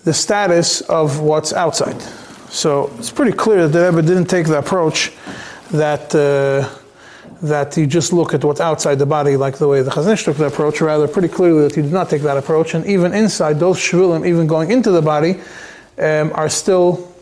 [0.07, 2.01] the status of what's outside.
[2.49, 5.13] So it's pretty clear that the Rebbe didn't take the approach
[5.73, 6.63] that uh,
[7.43, 10.25] that you just look at what's outside the body, like the way the Chazon Ish
[10.25, 13.13] took the approach, rather pretty clearly that you do not take that approach, and even
[13.13, 15.41] inside, those shvulim, even going into the body,
[15.99, 17.13] um, are still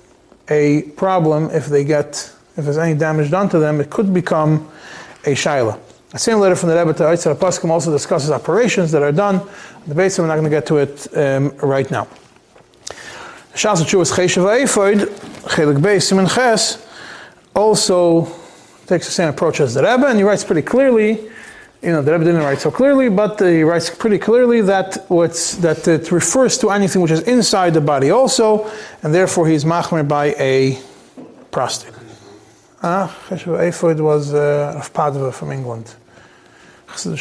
[0.50, 4.68] a problem if they get, if there's any damage done to them, it could become
[5.24, 5.80] a shaila.
[6.12, 9.40] A same letter from the Rebbe to Eitzar Paskim also discusses operations that are done.
[9.86, 12.06] The base, we're not going to get to it um, right now.
[13.54, 15.06] Shas Chuvas Cheshav Eifoid,
[15.46, 16.84] Chelik Beis Simen Ches,
[17.54, 18.24] also
[18.86, 21.30] takes the same approach as the Rebbe, and he writes pretty clearly.
[21.80, 25.54] You know, the Rebbe didn't write so clearly, but he writes pretty clearly that what's
[25.58, 28.68] that it refers to anything which is inside the body also,
[29.04, 30.76] and therefore he's machmer by a
[31.52, 31.94] prostate.
[32.82, 35.94] Ah, Cheshav Eifoid was uh, of Padua from England.
[36.88, 37.16] Chassid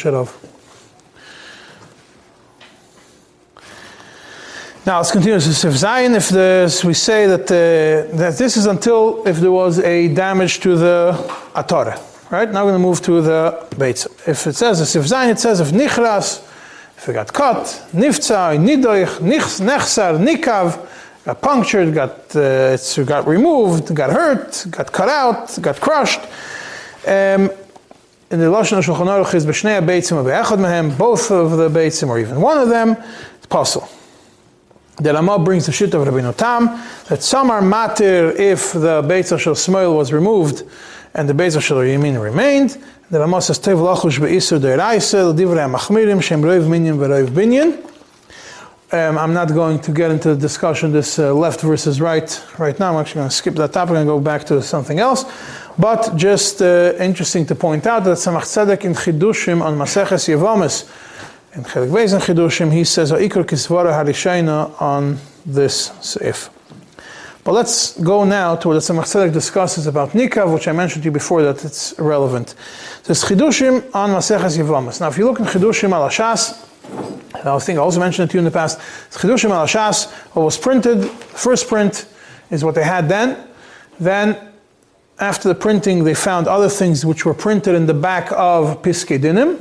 [4.86, 5.40] Now let's continue.
[5.40, 9.50] So if Zion, if the, we say that, uh, that this is until if there
[9.50, 11.12] was a damage to the
[11.54, 11.98] Atara.
[12.30, 12.52] Right?
[12.52, 14.04] Now we're going to move to the Beitz.
[14.28, 16.46] If it says, if Zion, it says if Nichras,
[16.98, 20.86] if it got cut, Niftzai, Nidoich, Nechsar, Nikav,
[21.24, 26.20] got punctured, got, uh, it's got removed, got hurt, got cut out, got crushed.
[27.06, 27.50] Um,
[28.30, 32.18] in the Lashon Shulchan Aruch is b'shnei beitzim or mehem, both of the beitzim or
[32.18, 33.02] even one of them,
[33.38, 33.88] it's possible.
[34.96, 36.66] The Rama brings the shit of Rabbeinu Tam
[37.08, 40.62] that some are matir if the Beit Shel Smoil was removed
[41.14, 42.78] and the Beit Shel Yamin remained.
[43.10, 47.90] The Rama says Tev lachush be'isur de'iraisa l'divrei machmirim shem roiv minyan v'roiv binyan.
[48.92, 52.78] Um, I'm not going to get into the discussion this uh, left versus right right
[52.78, 52.94] now.
[52.94, 55.24] I'm actually going to skip that topic and go back to something else.
[55.76, 60.88] But just uh, interesting to point out that Tzemach Tzedek in Chidushim on Maseches Yevamis
[61.54, 66.50] in Chelik Beis Chidushim, he says, Ha'ikr kisvara harishayna on this seif.
[67.44, 71.02] But let's go now to what the Tzemach Tzedek discusses about Nikav, which I mentioned
[71.02, 72.54] to you before that it's relevant.
[73.06, 75.00] It's Chidushim on Maseches Yevamis.
[75.00, 76.60] Now if you look in Chidushim al Hashas,
[77.46, 78.78] I think I also mentioned it to you in the past,
[79.10, 82.06] Chidushim al Hashas, what was printed, first print
[82.50, 83.46] is what they had then.
[84.00, 84.38] Then
[85.20, 89.20] after the printing, they found other things which were printed in the back of Piskei
[89.20, 89.60] Dinim.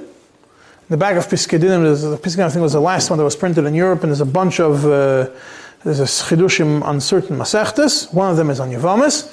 [0.94, 3.36] The back of Piskei Dinim, the Piskei I think was the last one that was
[3.36, 5.28] printed in Europe, and there's a bunch of, uh,
[5.84, 8.14] there's a chidushim on certain masechtas.
[8.14, 9.32] One of them is on Yavamis,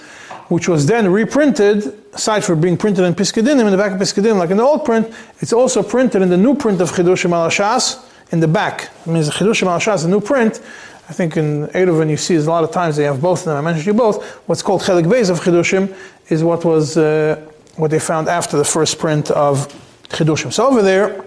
[0.49, 4.01] which was then reprinted, aside from being printed in Piskei Dinim, in the back of
[4.01, 6.93] Piskei Dinim, like in the old print, it's also printed in the new print of
[6.93, 8.89] chidushim al Hashas in the back.
[9.05, 10.63] It means the chidushim al Hashas, the new print,
[11.11, 13.59] I think in Eiduvin you see a lot of times they have both of them.
[13.59, 14.25] I mentioned you both.
[14.49, 15.95] What's called Chelik Beis of Chidushim
[16.31, 17.37] is what was uh,
[17.77, 19.69] what they found after the first print of
[20.09, 20.51] Chidushim.
[20.55, 21.27] So over there,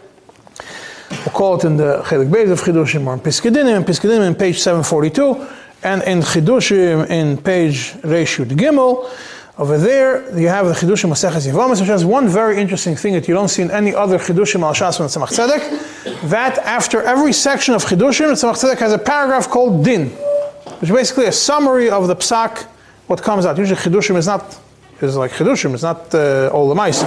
[1.25, 4.09] we'll call it in the Chelik Beis of Chidushim or in Piskei Dinim, in Piskei
[4.09, 5.47] Dinim in page 742,
[5.83, 9.09] and in Chidushim in page Reshut Gimel.
[9.57, 13.27] Over there, you have the Chidushim Maseches Yevamis, which has one very interesting thing that
[13.27, 17.33] you don't see in any other Chidushim al Shas from Tzemach Tzedek, that after every
[17.33, 21.89] section of Chidushim, Tzemach Tzedek has a paragraph called Din, which is basically a summary
[21.89, 22.63] of the Psak,
[23.07, 23.57] what comes out.
[23.57, 24.59] Usually Chidushim is not,
[25.01, 27.03] is like Chidushim, it's not uh, all the mice.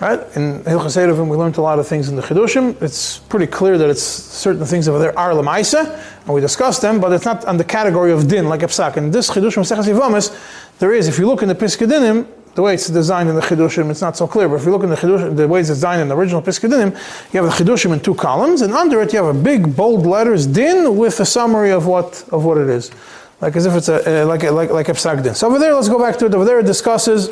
[0.00, 0.20] Right?
[0.36, 0.96] In Hilchas
[1.28, 2.80] we learned a lot of things in the Chidushim.
[2.80, 7.00] It's pretty clear that it's certain things over there are Lamaisa, and we discussed them,
[7.00, 8.96] but it's not on the category of din, like a psak.
[8.96, 12.74] In this Chidushim Yivamis, there is, if you look in the Piskei Dinim, the way
[12.74, 14.96] it's designed in the Chidushim, it's not so clear, but if you look in the
[14.96, 16.92] Chidushim, the way it's designed in the original Piskei Dinim,
[17.34, 20.06] you have the Chidushim in two columns, and under it you have a big bold
[20.06, 22.92] letters, din, with a summary of what, of what it is.
[23.40, 25.34] Like as if it's a, uh, like, like, like a psak din.
[25.34, 26.34] So over there, let's go back to it.
[26.34, 27.30] Over there it discusses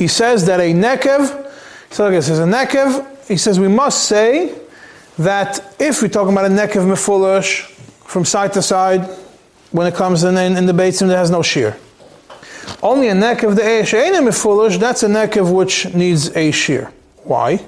[0.00, 1.52] he says that a nekev,
[1.90, 4.58] so like it says a nekev, he says we must say
[5.18, 7.66] that if we're talking about a nekev mefulish
[8.06, 9.02] from side to side,
[9.72, 11.76] when it comes in, in, in the beitzim, there has no shear.
[12.82, 16.90] Only a nekev the she'enim mefulish, that's a nekev which needs a shear.
[17.24, 17.62] Why?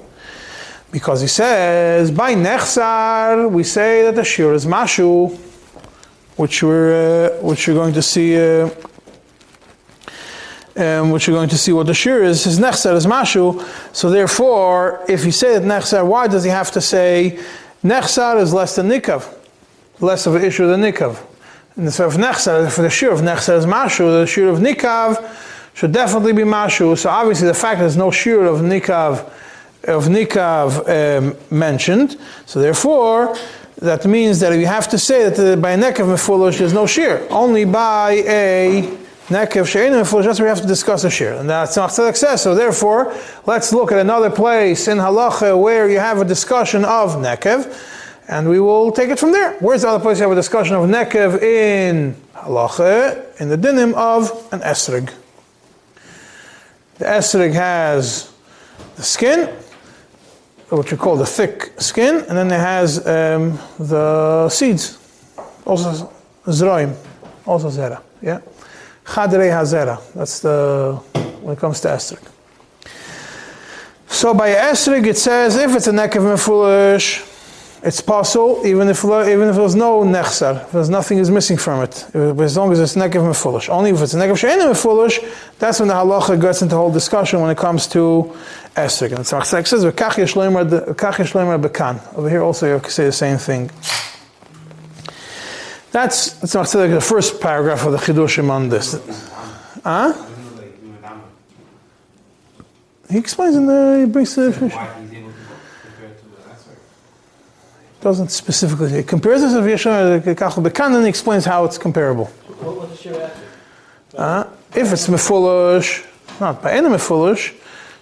[0.91, 5.37] Because he says by nechsar we say that the shear is mashu,
[6.37, 8.39] which we're uh, which you're going to see.
[8.41, 8.71] Uh,
[10.77, 13.63] um, which you're going to see what the shir is, his nechser is mashu.
[13.95, 17.39] So therefore, if you say that nechser, why does he have to say
[17.85, 19.35] nechser is less than nikav,
[20.01, 21.25] less of an issue than nikav?
[21.77, 25.39] And so if nechser, for the shir of nechser is mashu, the shir of nikav
[25.75, 26.97] should definitely be mashu.
[26.97, 29.31] So obviously the fact there's no shir of nikav
[29.85, 32.19] of nikav um, mentioned.
[32.47, 33.37] So therefore,
[33.77, 37.27] that means that you have to say that by a nekav mefulosh there's no shir,
[37.31, 38.99] only by a
[39.33, 41.35] Nekev Shein and where we have to discuss a shir.
[41.35, 42.43] And that's not says.
[42.43, 43.17] So therefore,
[43.47, 47.75] let's look at another place in Halacha where you have a discussion of Nekev,
[48.29, 49.55] and we will take it from there.
[49.61, 53.41] Where's the other place you have a discussion of Nekev in Halacha?
[53.41, 55.13] In the dinim of an Esrig.
[56.99, 58.33] The esrog has
[58.95, 59.49] the skin,
[60.69, 64.99] which we call the thick skin, and then it has um, the seeds,
[65.65, 66.13] also
[66.47, 66.95] zroim,
[67.45, 68.01] also zera.
[68.21, 68.41] Yeah,
[69.05, 70.01] chadrei hazera.
[70.15, 71.01] That's the
[71.43, 72.29] when it comes to esrog.
[74.09, 77.29] So by esrog it says if it's a neck of mefulish,
[77.83, 81.83] it's possible even if even if there's no nechsar, if there's nothing is missing from
[81.83, 83.69] it, as long as it's neck of mefulish.
[83.69, 85.19] Only if it's a neck of she'enim mefulish,
[85.59, 88.33] that's when the halacha gets into whole discussion when it comes to
[88.77, 89.11] esrog.
[89.11, 89.53] And it says.
[92.17, 93.71] Over here also you have to say the same thing.
[95.93, 98.99] That's that's the first paragraph of the chidushim on this.
[99.85, 100.15] Huh?
[103.11, 104.99] He explains in the he brings the it answer.
[108.01, 112.31] doesn't specifically he compares this to Yeshua Kachel Bekan and explains how it's comparable.
[114.17, 116.07] Uh, if it's mefulish,
[116.41, 117.55] not by any mefulish,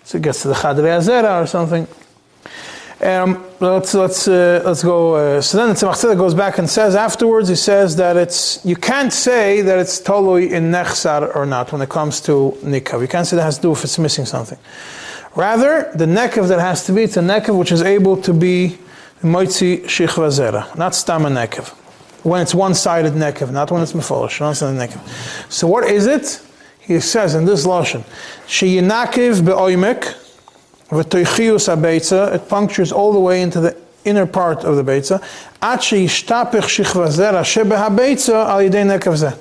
[0.04, 1.88] so it gets to the Chadrei Azera or something.
[3.02, 5.14] Um, let's let's uh, let's go.
[5.14, 7.48] Uh, so then the Tzemach goes back and says afterwards.
[7.48, 11.80] He says that it's you can't say that it's totally in nechsar or not when
[11.80, 13.00] it comes to nikav.
[13.00, 14.58] You can't say that has to do if it's missing something.
[15.34, 18.76] Rather, the nekav that has to be it's a nekav which is able to be
[19.22, 21.70] moitzi shichva zera, not stam a nekav.
[22.22, 25.50] When it's one-sided nekav, not when it's mefolish, one-sided nekav.
[25.50, 26.42] So what is it?
[26.80, 28.04] He says in this lashon,
[28.46, 30.26] sheyinakiv beoimek
[30.89, 35.21] V'toichius habeitza, it punctures all the way into the inner part of the beitza.
[35.61, 39.37] Ad sheyishtapech shichva zera shebe habeitza al yidei nekav zeh.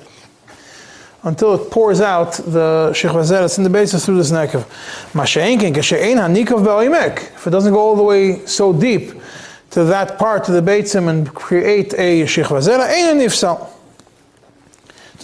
[1.22, 4.64] Until it pours out the shichva zera that's in the beitza through this nekav.
[5.12, 7.18] Masha'enkin kashe'ein hanikav be'oimek.
[7.18, 9.12] If it doesn't go all the way so deep
[9.70, 13.70] to that part of the beitzim and create a shichva zera, ein nifsal.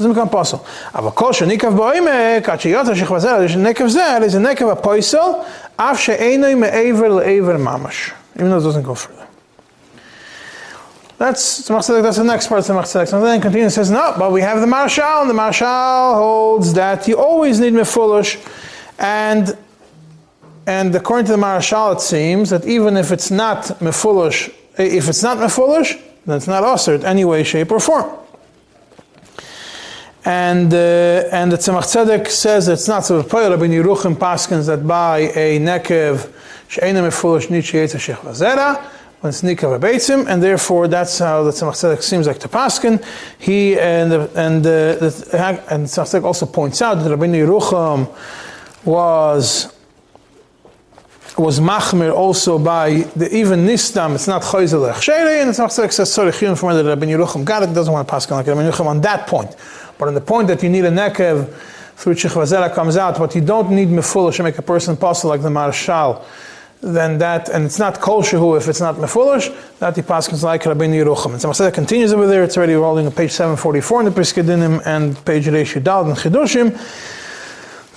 [0.00, 0.64] doesn't become possible.
[0.94, 5.18] אבל כל שניקב בעומק, עד שיוצא שכבה זר, יש נקב זר, is a נקב הפויסל,
[8.35, 9.27] even though it doesn't go further.
[11.17, 13.07] That's, that's the next part of the Machzedek.
[13.07, 17.07] So then continues says, no, but we have the Marshal, and the Marshal holds that
[17.07, 18.37] you always need Mefulish,
[18.99, 19.57] and
[20.67, 25.21] and according to the Marshal, it seems that even if it's not Mefulish, if it's
[25.21, 28.09] not Mefulish, then it's not Osir in any way, shape, or form.
[30.25, 33.17] And uh, and the Tzemach Tzedek says it's not so.
[33.17, 36.33] Rabbi Yeruchim paskins that by a nekev
[36.67, 38.83] she'ena mefulish nichi yetza shechva zera
[39.21, 43.05] when it's nikav abeitzim, and therefore that's how the Tzemach Tzedek seems like to paskin.
[43.37, 48.09] He and and the, the and Tzemach Tzedek also points out that Rabbi Yeruchim
[48.83, 49.74] was
[51.37, 54.15] was machmir also by the even nistam.
[54.15, 57.43] It's not choizel echshere, and the Tzemach Tzedek says sorry, chiyun from that Rabbi Yeruchim
[57.43, 57.73] got it.
[57.73, 59.55] Doesn't want to paskin like Rabbi Yeruchim on that point.
[59.97, 61.53] But on the point that you need a nekev
[61.95, 65.41] through Chivazera comes out, but you don't need mefulish to make a person possible like
[65.41, 66.25] the Marshal,
[66.81, 70.65] then that, and it's not kol shehu if it's not mefulish, that the paskins like
[70.65, 71.31] Rabbi Yerucham.
[71.31, 75.25] And Tzemach continues over there, it's already rolling on page 744 in the Piskedinim and
[75.25, 76.77] page Reish in Chidushim.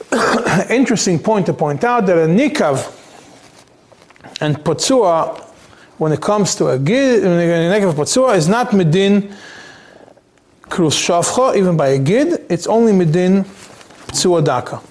[0.71, 2.95] Interesting point to point out that a nikav
[4.41, 5.41] and potsua,
[5.99, 9.35] when it comes to a gid, when a nikav potsua is not medin
[10.63, 13.45] krus shavcha, even by a gid, it's only medin midin
[14.09, 14.83] psuadaka.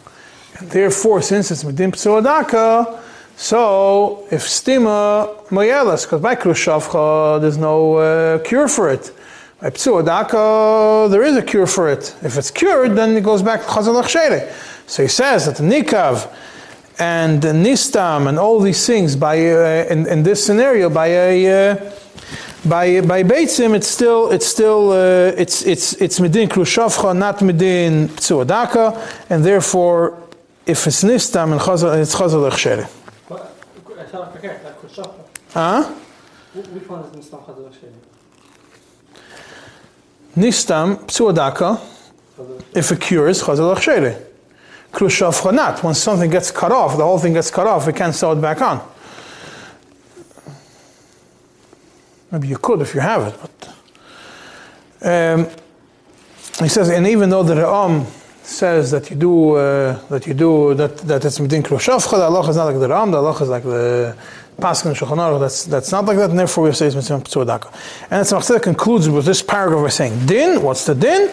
[0.62, 3.02] Therefore, since it's Medin midin psuadaka,
[3.36, 9.14] so if stima moyelas, because by krus shavcha, there's no uh, cure for it.
[9.62, 12.16] By psuadaka, there is a cure for it.
[12.22, 14.52] If it's cured, then it goes back to chazal.
[14.88, 16.32] So he says that the nikav
[17.00, 21.72] and the nistam and all these things by uh, in, in this scenario by a
[21.72, 21.92] uh,
[22.66, 28.08] by by Beitzim, it's still it's still uh, it's it's it's medin krushavcha, not medin
[28.08, 28.98] psuadaka,
[29.30, 30.18] and therefore,
[30.66, 32.90] if it's nistam and chazal, it's chazal echshere.
[33.30, 33.56] But
[34.00, 35.24] I thought I forget that krushavcha.
[35.54, 35.84] Huh?
[36.54, 37.94] Which one is in Islam Chazal Sheni?
[40.36, 41.80] Nistam psuadaka,
[42.76, 44.27] if it cures chazal echshere.
[44.92, 45.84] Krushavcha not.
[45.84, 47.86] When something gets cut off, the whole thing gets cut off.
[47.88, 48.82] We can't sew it back on.
[52.32, 53.54] Maybe you could if you have it, but
[55.10, 55.48] um,
[56.60, 58.06] he says, and even though the Ra'am
[58.44, 62.50] says that you do uh, that you do that that it's midin krushavcha, the Allah
[62.50, 64.18] is not like the Ra'am, the Allah is like the
[64.60, 65.40] Paskin Shulchan Aruch.
[65.40, 67.72] That's that's not like that, and therefore we say it's mitzvah psuadaka.
[68.10, 70.62] And it's Machzeh concludes with this paragraph by saying, din.
[70.62, 71.30] What's the din?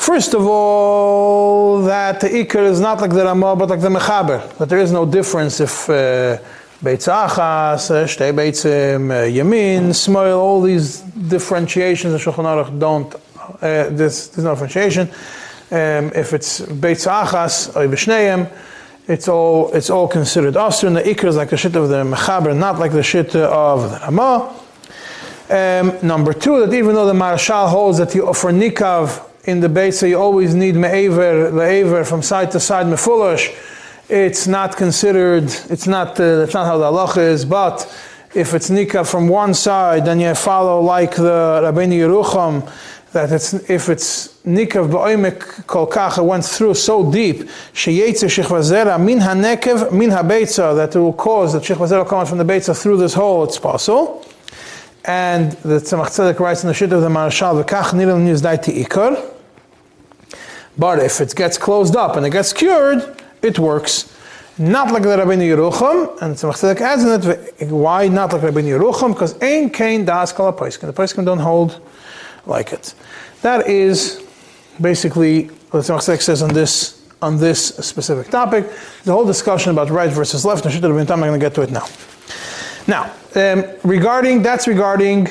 [0.00, 4.56] First of all, that the Iker is not like the Ramah, but like the Mechaber.
[4.56, 5.90] That there is no difference if.
[5.90, 6.38] Uh,
[6.82, 14.38] Beitz Achas, Shtei Beitzim, Yamin, Smoil, all these differentiations of Shulchan Aruch don't, uh, there's,
[14.38, 15.06] no differentiation.
[15.70, 18.50] Um, if it's Beitz Achas, or B'Shneim,
[19.06, 22.02] it's all it's all considered asr, and the ikr is like the shit of the
[22.02, 24.54] mechaber, not like the shit of the Ramah.
[25.50, 29.68] Um, number two, that even though the Marshal holds that you, offer nikav in the
[29.68, 33.54] Beitza you always need me'aver, le'aver from side to side mefulosh,
[34.08, 37.86] it's not considered, it's not, uh, that's not how the halacha is, but
[38.34, 42.68] if it's nikav from one side, then you follow like the Rabbeinu Yerucham,
[43.12, 47.38] that it's, if it's nikav ba'omek kol kach, it went through so deep,
[47.72, 52.44] sheyetze shechvazera min hanekev min habeitza, that it will cause that shechvazera coming from the
[52.44, 54.24] beitza through this hole, it's possible.
[55.04, 59.29] And the Tzemach Tzedek writes in the Shit of the Marashal, v'kach nirim nizdaiti ikar.
[60.80, 63.00] But if it gets closed up and it gets cured,
[63.42, 64.16] it works.
[64.56, 68.78] Not like the Rabbeinu Yerucham, and Tzemach Tzedek adds in it, why not like Rabbeinu
[68.78, 69.12] Yerucham?
[69.12, 70.86] Because ein kain das kol ha-poiskin.
[70.86, 71.80] The poiskin don't hold
[72.46, 72.94] like it.
[73.42, 74.22] That is
[74.80, 78.64] basically what Tzemach Tzedek says on this, on this specific topic.
[79.04, 81.86] The whole discussion about right versus left, and I'm going to get to it now.
[82.86, 85.28] Now, um, regarding, that's regarding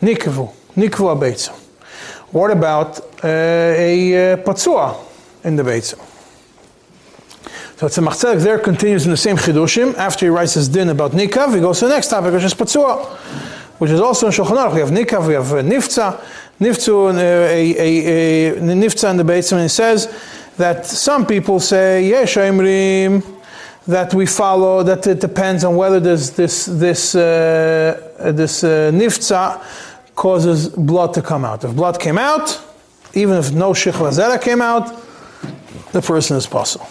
[0.00, 1.61] nikvu, nikvu abeitzu.
[2.32, 4.96] What about uh, a uh, patsua
[5.44, 5.98] in the beitzu?
[7.76, 9.94] So it's a machzedek there continues in the same chidushim.
[9.96, 12.54] After he writes his din about nikav, he goes to the next topic, which is
[12.54, 13.04] patsua,
[13.78, 14.72] which is also in Shulchan Aruch.
[14.72, 16.18] We have nikav, we have uh, nifza,
[16.58, 20.08] nifzu, uh, a, a, a, nifza in the beitzu, and he says
[20.56, 23.22] that some people say, yesh imrim,
[23.86, 28.90] that we follow, that it depends on whether this, this, this, uh, this uh,
[30.14, 31.64] causes blood to come out.
[31.64, 32.60] If blood came out,
[33.14, 34.94] even if no shichva zera came out,
[35.92, 36.88] the person is possible.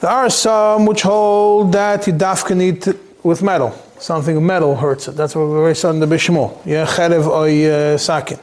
[0.00, 2.84] There are some which hold that you dafka need
[3.22, 3.70] with metal.
[3.98, 5.12] Something metal hurts it.
[5.12, 6.56] That's what we saw in the Bishmo.
[6.64, 7.46] Yeah, cherev or
[7.94, 8.38] uh, sakin.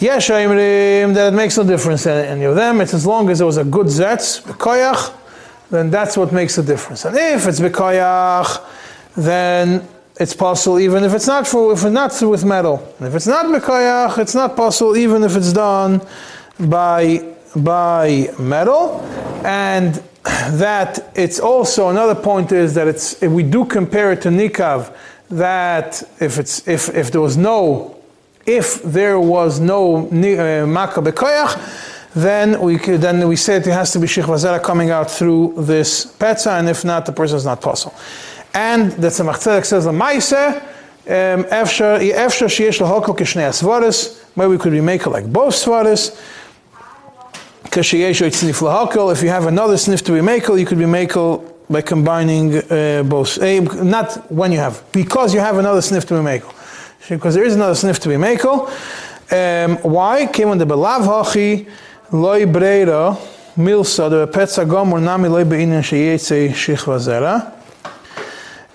[0.00, 2.80] Yes, that it makes no difference any of them.
[2.80, 5.12] It's as long as there was a good zetz, koyach,
[5.70, 7.04] then that's what makes the difference.
[7.04, 8.60] And if it's bekoyach,
[9.16, 9.86] then
[10.20, 12.76] it's possible even if it's not for if it's not with metal.
[12.98, 16.00] And if it's not bekoyach, it's not possible even if it's done
[16.58, 19.00] by by metal.
[19.44, 19.94] And
[20.24, 24.94] that it's also another point is that it's if we do compare it to nikav,
[25.30, 27.96] that if it's if if there was no
[28.46, 33.98] if there was no uh, bekoyach then we could, then we say it has to
[33.98, 37.60] be shikva zera coming out through this petza, and if not, the person is not
[37.60, 37.94] possible.
[38.54, 44.58] And the Tzemach Tzedek says the Maise, after after sheyesh lahokol kishnei asvaris, maybe we
[44.58, 46.16] could be making like both svaris.
[47.64, 49.12] Snif lahokol.
[49.12, 53.02] If you have another sniff to be makel, you could be makel by combining uh,
[53.02, 53.42] both.
[53.42, 56.52] Uh, not when you have, because you have another sniff to be makel.
[57.08, 58.68] Because there is another sniff to be makel.
[59.32, 60.26] Um, why?
[60.26, 61.68] Came on the belav hachi
[62.12, 63.16] loy breira
[63.56, 67.63] milsa the petza gomor nami loy beinin sheyetze shichva zera.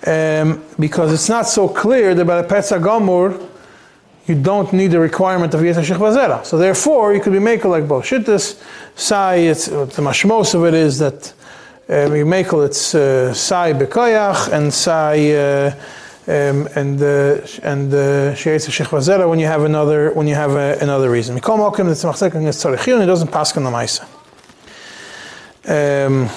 [0.06, 3.48] Um, because it's not so clear that by the petza gomor
[4.26, 6.44] you don't need the requirement of yetze shichva zera.
[6.44, 8.62] So therefore you could be making like both shittas.
[8.94, 11.32] Sai, it's the mashmos of it is that
[11.88, 15.32] um, you make it's uh, sai bekoyach and sai.
[15.32, 15.74] Uh,
[16.28, 17.90] um, and uh, and
[18.36, 21.36] sheitz uh, shechvazera when you have another when you have a, another reason.
[21.36, 24.04] Mikol mokim the tzmachzek and tzarechil and it doesn't pass on the ma'isa.
[25.66, 26.28] Um,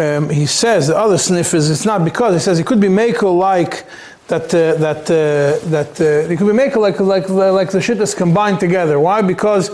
[0.00, 2.88] um, he says the other sniff is it's not because he says it could be
[2.88, 3.86] makel like
[4.28, 7.98] that uh, that uh, that uh, it could be makel like like like the shit
[7.98, 8.98] that's combined together.
[8.98, 9.22] Why?
[9.22, 9.64] Because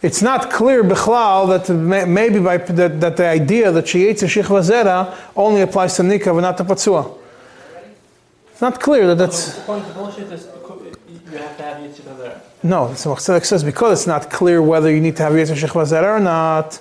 [0.00, 1.72] it's not clear bichlal that
[2.08, 6.42] maybe by that, that the idea that sheyetze shichva zera only applies to nikav and
[6.42, 7.16] not to patsua.
[8.52, 9.54] It's not clear that that's.
[9.54, 10.46] The point of bullshit is
[11.30, 12.40] you have to have yitzchak zera.
[12.62, 16.16] No, Machzedek says because it's not clear whether you need to have yetzer shichva zera
[16.16, 16.80] or not.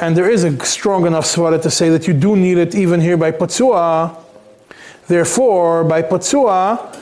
[0.00, 3.02] And there is a strong enough svara to say that you do need it even
[3.02, 4.16] here by patsua.
[5.06, 6.96] Therefore, by patsua,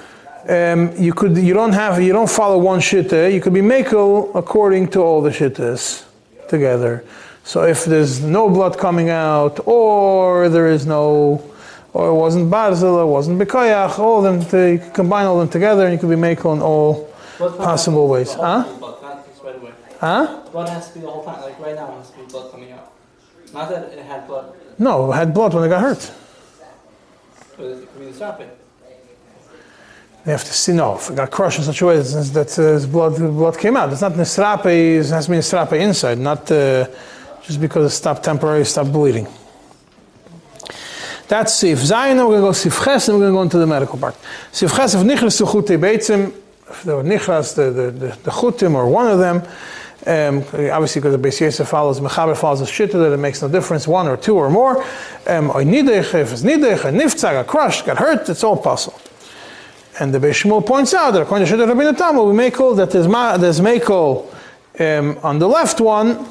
[0.48, 3.32] um, you could you don't have you don't follow one shitta.
[3.32, 6.06] You could be makel according to all the shittas
[6.48, 7.04] together.
[7.44, 11.40] So if there's no blood coming out, or there is no,
[11.92, 15.84] or it wasn't barzil, it wasn't bekoyach, all them to, you combine all them together,
[15.86, 18.34] and you could be makel in all possible ways.
[18.34, 18.64] Huh?
[19.98, 20.42] Huh?
[20.52, 21.40] Blood has to be the whole time.
[21.40, 22.92] Like right now, it has to be blood coming out.
[23.52, 24.54] Not that it had blood.
[24.78, 26.12] No, it had blood when it got hurt.
[27.56, 28.50] But it could be the stopping.
[30.24, 32.86] They have to see, no, if it got crushed in such a way that uh,
[32.88, 33.90] blood, blood came out.
[33.90, 36.86] It's not nisrape, it has to be nisrape inside, not uh,
[37.42, 39.26] just because it stopped temporarily, stopped bleeding.
[41.28, 43.58] That's Sif Zayin, we're going to go Sif Ches, and we're going to go into
[43.58, 44.16] the medical part.
[44.52, 46.34] Sif Ches, if Nichris Suchute Beitzim,
[46.84, 49.42] the nichras, the, the, the, the chutim, or one of them,
[50.06, 53.88] um, obviously, because the Beis follows, Mechaber follows the Shitta, that it makes no difference,
[53.88, 54.82] one or two or more.
[55.26, 59.00] Um, or nidech, if it's nidech, a niftzah, got crushed, got hurt, it's all possible.
[60.00, 62.90] And the Beis points out that according to Shitta Rabbeinu Tamar, we make all that
[62.90, 64.32] there's, ma, there's makel
[64.78, 66.26] um, on the left one,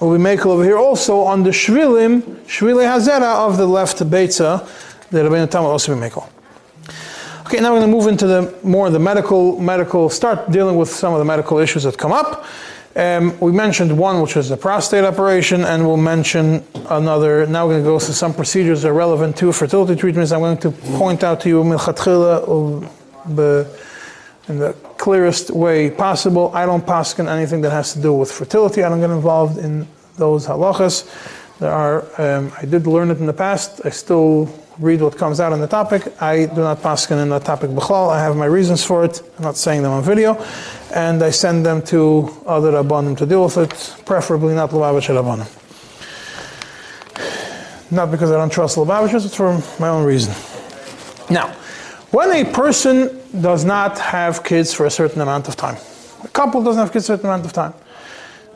[0.00, 4.66] we make over here also on the shvilim, shvili hazera of the left beitza,
[5.10, 6.28] the Rabbeinu Tam will also be makel.
[7.46, 10.88] Okay, now we're going to move into the more the medical, medical, start dealing with
[10.88, 12.46] some of the medical issues that come up.
[12.96, 17.44] Um, we mentioned one, which was the prostate operation, and we'll mention another.
[17.46, 20.30] Now we're going to go through some procedures that are relevant to fertility treatments.
[20.30, 22.88] I'm going to point out to you milchatchila
[24.48, 26.52] in the clearest way possible.
[26.54, 28.84] I don't paskin anything that has to do with fertility.
[28.84, 31.04] I don't get involved in those halachas.
[31.58, 33.80] There are, um, I did learn it in the past.
[33.84, 36.02] I still read what comes out on the topic.
[36.20, 38.10] I do not paskin in that topic b'chlal.
[38.10, 39.22] I have my reasons for it.
[39.38, 40.34] I'm not saying them on video.
[40.94, 45.50] And I send them to other rabbanim to deal with it, preferably not Lubavitch rabbanim.
[47.90, 50.32] Not because I don't trust Lubavitchers, it's for my own reason.
[51.28, 51.48] Now,
[52.12, 55.76] when a person does not have kids for a certain amount of time,
[56.22, 57.74] a couple doesn't have kids for a certain amount of time,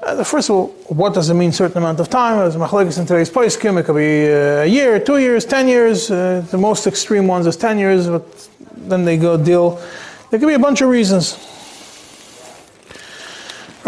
[0.03, 2.39] uh, first of all, what does it mean certain amount of time?
[2.39, 6.09] As machlekes in today's place, it could be uh, a year, two years, ten years.
[6.09, 9.81] Uh, the most extreme ones is ten years, but then they go deal.
[10.31, 11.37] There could be a bunch of reasons.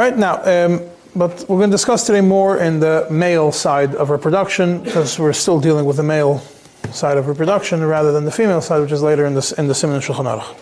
[0.00, 0.80] Right now, um,
[1.14, 5.34] but we're going to discuss today more in the male side of reproduction because we're
[5.34, 6.38] still dealing with the male
[6.90, 9.74] side of reproduction rather than the female side, which is later in the in the
[9.74, 10.56] Siman Shulchan Aruch.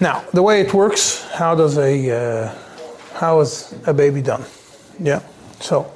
[0.00, 2.54] Now, the way it works, how does a uh,
[3.12, 4.44] how is a baby done?
[4.98, 5.20] Yeah.
[5.60, 5.92] So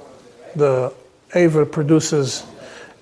[0.54, 0.92] the
[1.34, 2.44] Ava produces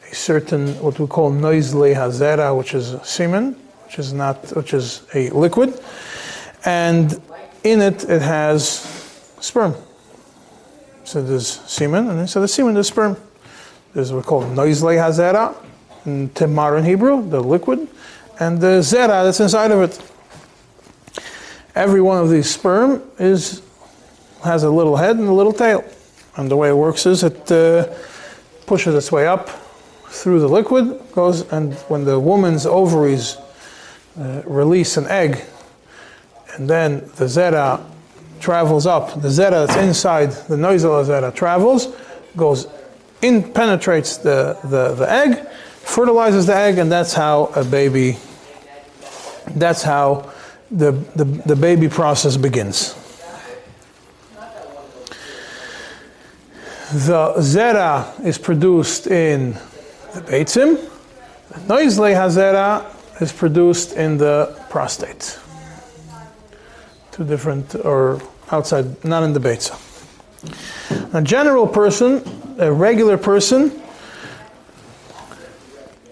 [0.08, 3.56] a certain what we call noisle hazera, which is semen,
[3.86, 5.82] which is not which is a liquid,
[6.64, 7.20] and
[7.64, 8.80] in it it has
[9.40, 9.74] sperm.
[11.04, 13.16] So there's semen, and so the semen there's sperm.
[13.94, 15.54] There's what we call noisle hazera,
[16.06, 17.88] in temar in Hebrew, the liquid,
[18.40, 20.00] and the zera that's inside of it.
[21.74, 23.62] Every one of these sperm is
[24.44, 25.84] has a little head and a little tail.
[26.36, 27.92] And the way it works is it uh,
[28.66, 29.48] pushes its way up
[30.08, 33.36] through the liquid, goes, and when the woman's ovaries
[34.18, 35.42] uh, release an egg,
[36.54, 37.84] and then the zera
[38.40, 41.94] travels up, the zera that's inside the noisel zera travels,
[42.36, 42.66] goes
[43.22, 45.46] in, penetrates the, the, the egg,
[45.84, 48.18] fertilizes the egg, and that's how a baby,
[49.54, 50.30] that's how
[50.70, 52.96] the, the, the baby process begins.
[56.92, 59.54] the zera is produced in
[60.12, 60.76] the beitzim.
[61.48, 62.84] The noisle hazera
[63.22, 65.38] is produced in the prostate.
[67.12, 69.78] Two different, or outside, not in the beitzah.
[71.14, 72.24] A general person,
[72.58, 73.70] a regular person,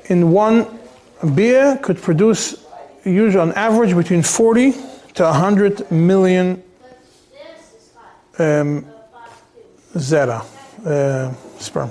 [0.05, 0.67] in one
[1.35, 2.67] beer could produce,
[3.05, 4.73] usually on average, between 40
[5.15, 6.63] to 100 million
[8.39, 8.87] um,
[9.95, 10.45] zera
[10.85, 11.91] uh, sperm.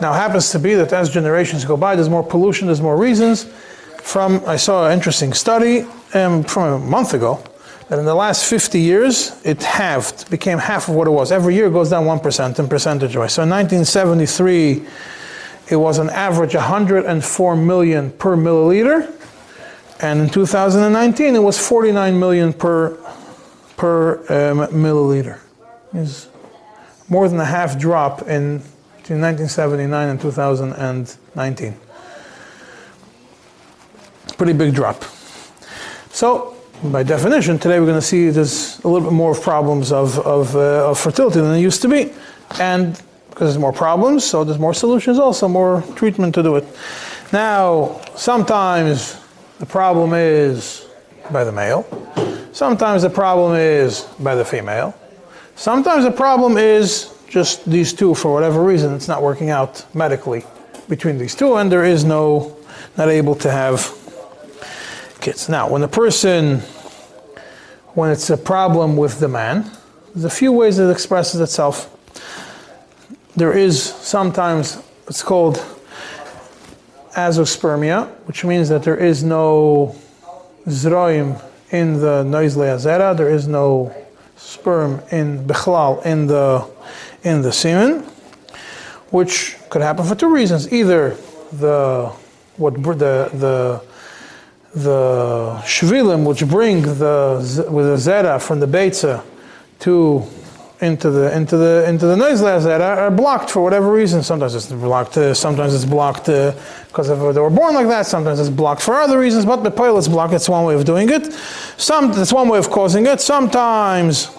[0.00, 2.96] Now, it happens to be that as generations go by, there's more pollution, there's more
[2.96, 3.44] reasons.
[4.02, 5.84] From I saw an interesting study
[6.14, 7.42] um, from a month ago
[7.88, 11.32] that in the last 50 years it halved, became half of what it was.
[11.32, 13.34] Every year it goes down 1% in percentage wise.
[13.34, 14.86] So in 1973,
[15.70, 19.12] it was an average 104 million per milliliter,
[20.00, 22.96] and in 2019 it was 49 million per
[23.76, 25.38] per um, milliliter.
[25.94, 26.28] Is
[27.08, 28.58] more than a half drop in
[28.98, 31.76] between 1979 and 2019.
[34.36, 35.02] Pretty big drop.
[36.10, 40.18] So, by definition, today we're going to see there's a little bit more problems of,
[40.20, 42.12] of, uh, of fertility than there used to be.
[42.58, 43.00] And
[43.30, 46.64] because there's more problems, so there's more solutions also, more treatment to do it.
[47.32, 49.20] Now, sometimes
[49.58, 50.86] the problem is
[51.30, 51.86] by the male,
[52.52, 54.94] sometimes the problem is by the female,
[55.60, 60.42] Sometimes the problem is just these two, for whatever reason, it's not working out medically
[60.88, 62.56] between these two, and there is no,
[62.96, 63.94] not able to have
[65.20, 65.48] kids.
[65.48, 66.60] Now, when the person,
[67.94, 69.70] when it's a problem with the man,
[70.14, 71.96] there's a few ways it expresses itself.
[73.36, 75.64] There is sometimes, it's called
[77.12, 79.94] azospermia, which means that there is no
[80.66, 81.40] zroim
[81.70, 83.94] in the noisle azera, there is no
[84.36, 86.66] sperm in Bechlal in the
[87.22, 88.02] in the semen,
[89.10, 90.72] which could happen for two reasons.
[90.72, 91.16] Either
[91.52, 92.10] the
[92.56, 93.82] what the the
[94.74, 99.22] the shvilim which bring the with the zera from the beitza
[99.80, 100.24] to
[100.80, 104.22] into the into the into the noisle zera are blocked for whatever reason.
[104.22, 105.16] Sometimes it's blocked.
[105.16, 108.06] Uh, sometimes it's blocked because of they were born like that.
[108.06, 109.44] Sometimes it's blocked for other reasons.
[109.44, 110.32] But the pilot's blocked.
[110.32, 111.32] It's one way of doing it.
[111.76, 113.20] Some that's one way of causing it.
[113.20, 114.30] Sometimes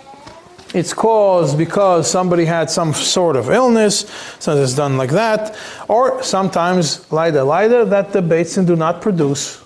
[0.73, 4.09] it's caused because somebody had some sort of illness,
[4.39, 5.55] so it's done like that.
[5.89, 9.60] Or sometimes, lida lida, that the beitzin do not produce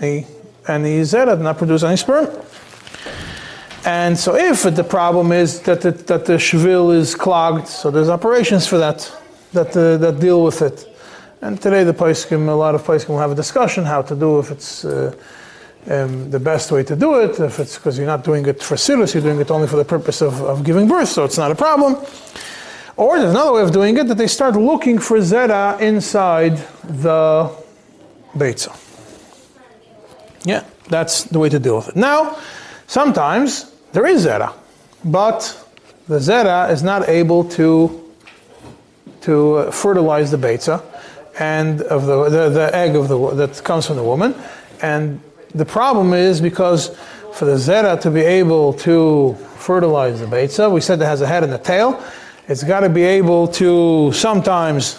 [0.00, 0.26] any
[0.68, 2.28] any zera, do not produce any sperm.
[3.84, 8.10] And so if the problem is that the, that the shvil is clogged, so there's
[8.10, 9.10] operations for that,
[9.52, 10.94] that, uh, that deal with it.
[11.40, 14.40] And today the Paiskim, a lot of Paiskim will have a discussion how to do
[14.40, 15.14] if it's uh,
[15.88, 18.76] um, the best way to do it, if it's because you're not doing it for
[18.76, 21.50] silus, you're doing it only for the purpose of, of giving birth, so it's not
[21.50, 21.96] a problem.
[22.96, 27.54] Or there's another way of doing it that they start looking for zera inside the
[28.34, 28.87] beitza.
[30.48, 31.96] Yeah, that's the way to deal with it.
[31.96, 32.38] Now,
[32.86, 34.54] sometimes there is zera,
[35.04, 35.40] but
[36.08, 37.68] the zera is not able to
[39.20, 40.82] to uh, fertilize the beitza
[41.38, 44.34] and of the, the, the egg of the that comes from the woman,
[44.80, 45.20] and
[45.54, 46.96] the problem is because
[47.34, 51.26] for the zera to be able to fertilize the beitza, we said it has a
[51.26, 52.02] head and a tail.
[52.48, 54.98] It's got to be able to sometimes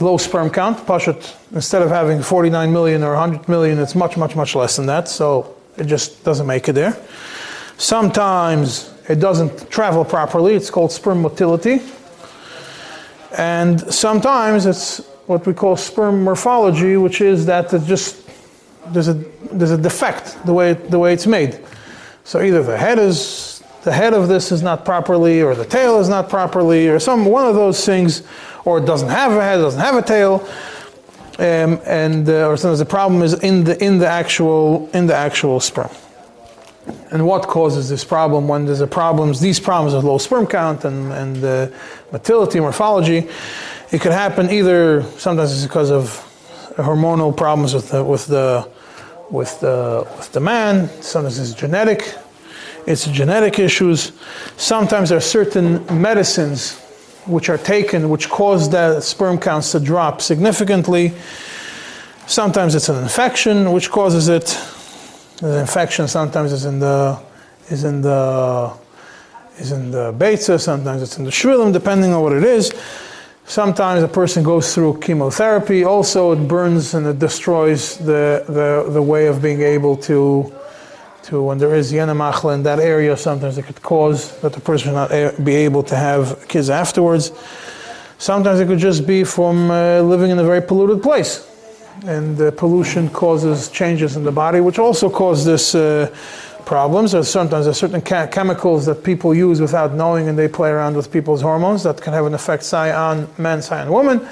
[0.00, 0.78] low sperm count.
[0.78, 4.86] Pashut, instead of having 49 million or 100 million, it's much, much, much less than
[4.86, 5.08] that.
[5.08, 6.96] So it just doesn't make it there.
[7.78, 10.54] Sometimes it doesn't travel properly.
[10.54, 11.80] It's called sperm motility.
[13.36, 18.26] And sometimes it's what we call sperm morphology, which is that it just
[18.88, 19.14] there's a
[19.52, 21.58] there's a defect the way the way it's made.
[22.24, 23.55] So either the head is
[23.86, 27.24] the head of this is not properly, or the tail is not properly, or some
[27.24, 28.24] one of those things,
[28.64, 30.44] or it doesn't have a head, doesn't have a tail,
[31.38, 35.14] um, and uh, or sometimes the problem is in the in the actual in the
[35.14, 35.88] actual sperm.
[37.12, 40.84] And what causes this problem when there's a problems, these problems of low sperm count
[40.84, 41.68] and, and uh,
[42.10, 43.28] motility, morphology,
[43.92, 46.04] it could happen either, sometimes it's because of
[46.76, 48.68] hormonal problems with the, with the,
[49.30, 52.14] with the, with the man, sometimes it's genetic,
[52.86, 54.12] it's genetic issues.
[54.56, 56.80] Sometimes there are certain medicines
[57.26, 61.12] which are taken which cause the sperm counts to drop significantly.
[62.26, 64.46] Sometimes it's an infection which causes it.
[65.38, 67.20] The infection sometimes is in the
[67.68, 68.72] is in the
[69.58, 72.72] is in the beitza, sometimes it's in the shrilim, depending on what it is.
[73.46, 75.84] Sometimes a person goes through chemotherapy.
[75.84, 80.52] Also, it burns and it destroys the, the, the way of being able to,
[81.26, 84.94] to when there is yenamachla in that area, sometimes it could cause that the person
[84.94, 85.10] not
[85.44, 87.32] be able to have kids afterwards.
[88.18, 91.46] Sometimes it could just be from uh, living in a very polluted place
[92.04, 96.14] and the pollution causes changes in the body, which also cause this uh,
[96.64, 97.14] problems.
[97.14, 100.96] Or sometimes there's certain ca- chemicals that people use without knowing, and they play around
[100.96, 104.26] with people's hormones that can have an effect, say, on men, say, on women.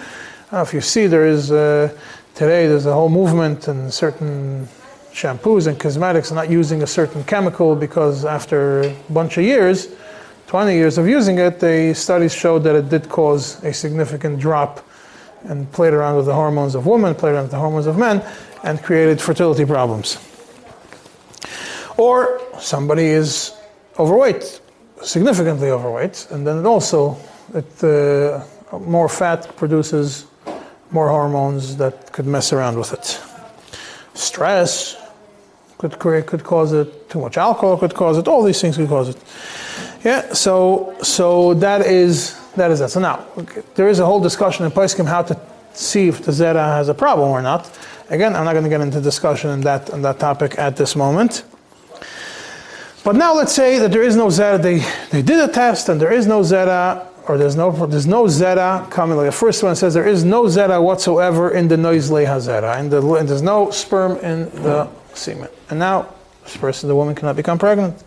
[0.53, 1.89] If you see, there is uh,
[2.35, 4.69] today there's a whole movement and certain
[5.15, 9.89] shampoos and cosmetics are not using a certain chemical because after a bunch of years,
[10.49, 14.85] 20 years of using it, the studies showed that it did cause a significant drop
[15.45, 18.23] and played around with the hormones of women, played around with the hormones of men,
[18.65, 20.19] and created fertility problems.
[21.97, 23.53] Or somebody is
[23.99, 24.61] overweight,
[25.03, 27.17] significantly overweight, and then it also
[27.55, 28.43] it uh,
[28.79, 30.27] more fat produces
[30.91, 33.21] more hormones that could mess around with it.
[34.15, 34.97] Stress
[35.79, 37.11] could create, could cause it.
[37.11, 38.29] Too much alcohol could cause it.
[38.29, 39.19] All these things could cause it.
[40.05, 40.33] Yeah.
[40.33, 42.91] So so that is that is that.
[42.91, 45.39] So now okay, there is a whole discussion in Paiskim how to
[45.73, 47.71] see if the zera has a problem or not.
[48.11, 50.95] Again, I'm not going to get into discussion on that on that topic at this
[50.95, 51.45] moment.
[53.03, 54.61] But now let's say that there is no zera.
[54.61, 54.79] They
[55.11, 58.89] they did a test and there is no zera, or there's no there's no zera
[58.91, 59.17] coming.
[59.17, 62.91] Like the first one says there is no zera whatsoever in the noisle hazera, and,
[62.91, 65.49] the, and there's no sperm in the semen.
[65.71, 68.03] And now this person, the woman, cannot become pregnant.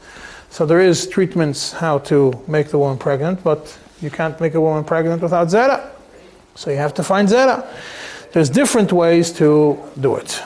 [0.49, 4.61] So there is treatments how to make the woman pregnant, but you can't make a
[4.61, 5.89] woman pregnant without zera.
[6.55, 7.67] So you have to find zera.
[8.31, 10.41] There's different ways to do it.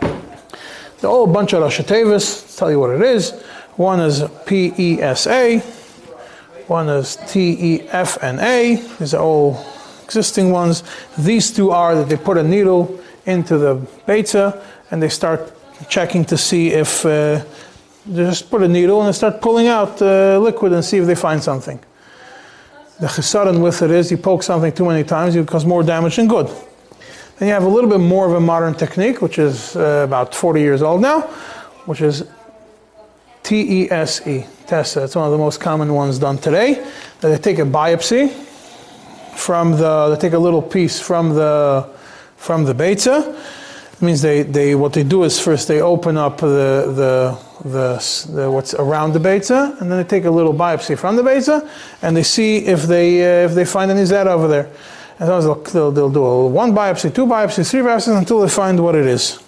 [0.00, 3.32] There are all a bunch of Rosh Tevis, tell you what it is.
[3.76, 5.60] One is P E S A,
[6.66, 8.76] one is T E F N A.
[8.98, 9.64] These are all
[10.04, 10.82] existing ones.
[11.16, 13.74] These two are that they put a needle into the
[14.06, 15.52] beta and they start
[15.88, 17.44] checking to see if uh,
[18.06, 21.06] they just put a needle and they start pulling out uh, liquid and see if
[21.06, 21.78] they find something.
[23.00, 26.16] The chesaron with it is you poke something too many times, you cause more damage
[26.16, 26.48] than good.
[27.38, 30.34] Then you have a little bit more of a modern technique, which is uh, about
[30.34, 31.20] 40 years old now,
[31.86, 32.24] which is
[33.44, 33.88] TESE,
[34.66, 35.04] TESA.
[35.04, 36.84] It's one of the most common ones done today.
[37.20, 38.30] They take a biopsy
[39.36, 41.88] from the, they take a little piece from the,
[42.36, 43.40] from the beta.
[43.98, 48.32] It means they, they, what they do is first they open up the, the, the,
[48.32, 51.68] the what's around the beta, and then they take a little biopsy from the beta,
[52.00, 54.70] and they see if they, uh, if they find any Z over there.
[55.18, 58.78] And sometimes they'll, they'll, they'll do one biopsy, two biopsies, three biopsies until they find
[58.80, 59.42] what it is.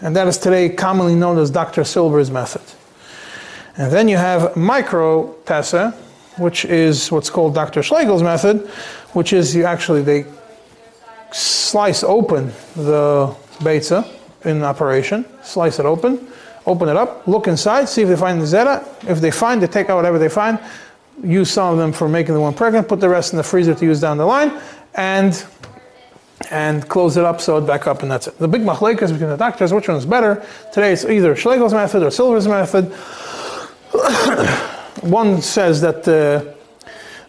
[0.00, 1.84] And that is today commonly known as Dr.
[1.84, 2.62] Silber's method.
[3.76, 5.92] And then you have micro TESA,
[6.38, 7.82] which is what's called Dr.
[7.82, 8.66] Schlegel's method,
[9.12, 10.24] which is you actually they
[11.30, 14.08] slice open the beta
[14.44, 16.28] in operation, slice it open,
[16.66, 18.86] open it up, look inside, see if they find the zeta.
[19.06, 20.58] If they find, they take out whatever they find,
[21.22, 23.74] use some of them for making the one pregnant, put the rest in the freezer
[23.74, 24.52] to use down the line,
[24.94, 25.44] and
[26.50, 28.38] and close it up, sew it back up, and that's it.
[28.38, 30.44] The big machlekes between the doctors, which one is better?
[30.72, 32.86] Today it's either Schlegel's method or Silver's method.
[35.02, 36.54] one says that uh,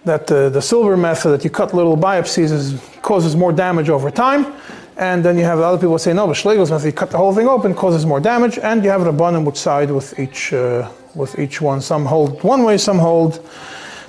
[0.06, 4.10] that uh, the silver method that you cut little biopsies is, causes more damage over
[4.10, 4.54] time.
[5.02, 7.34] And then you have other people say, no, but Schlegel's method, you cut the whole
[7.34, 8.60] thing open, causes more damage.
[8.60, 11.82] And you have an abundant which side with each, uh, with each one.
[11.82, 13.44] Some hold one way, some hold,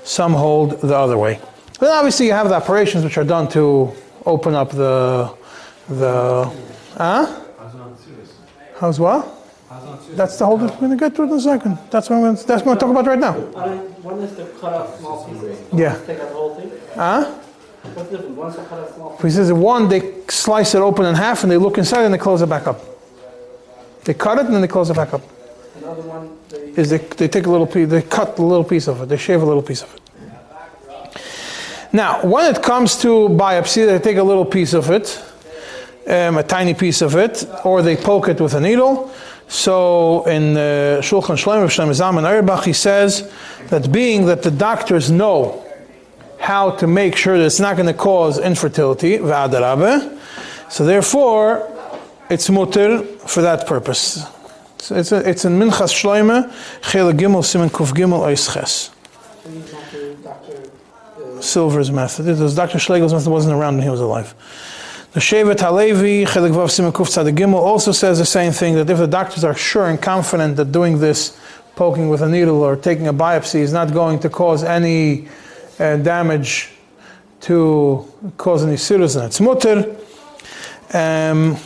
[0.04, 1.40] some hold the other way.
[1.80, 3.90] Then obviously you have the operations which are done to
[4.26, 5.34] open up the,
[5.88, 6.44] the,
[6.98, 7.40] huh?
[8.78, 9.24] How's what?
[9.70, 10.16] How's it not serious?
[10.18, 11.78] That's the whole, we're gonna get to it in a second.
[11.90, 13.32] That's what I'm gonna, that's what we're gonna talk about right now.
[14.02, 15.58] One is to cut out small pieces.
[15.72, 15.98] Yeah.
[16.04, 16.70] Take out the whole thing.
[16.94, 17.38] Huh?
[17.84, 22.14] He says that one, they slice it open in half and they look inside and
[22.14, 22.80] they close it back up.
[24.04, 25.22] They cut it and then they close it back up.
[25.74, 28.42] And the other one, they, Is they, they take a little piece, they cut a
[28.42, 30.00] little piece of it, they shave a little piece of it.
[31.92, 35.22] Now, when it comes to biopsy, they take a little piece of it,
[36.08, 39.12] um, a tiny piece of it, or they poke it with a needle.
[39.48, 43.30] So in uh, Shulchan Shloim of Shem Zalman Auerbach, he says
[43.68, 45.61] that being that the doctors know
[46.42, 51.70] how to make sure that it's not going to cause infertility, so therefore
[52.28, 54.26] it's mutter for that purpose.
[54.78, 58.90] So it's, a, it's in Minchas Shloime, Chele Gimel, Simen Kuf Gimel, Ois Ches.
[59.46, 60.14] these Dr.
[60.14, 60.70] Dr.
[61.16, 62.26] Uh, Silver's method.
[62.26, 62.78] It was Dr.
[62.78, 64.34] Schlegel's method wasn't around when he was alive.
[65.12, 68.90] The Shevet Halevi, Chelik Vav Simen Kuf Tzadik Gimel, also says the same thing, that
[68.90, 71.38] if the doctors are sure and confident that doing this,
[71.76, 75.28] poking with a needle or taking a biopsy is not going to cause any
[75.82, 76.70] uh, damage
[77.40, 78.06] to
[78.36, 79.96] cause any serous and it's mutter.
[80.94, 81.56] Um,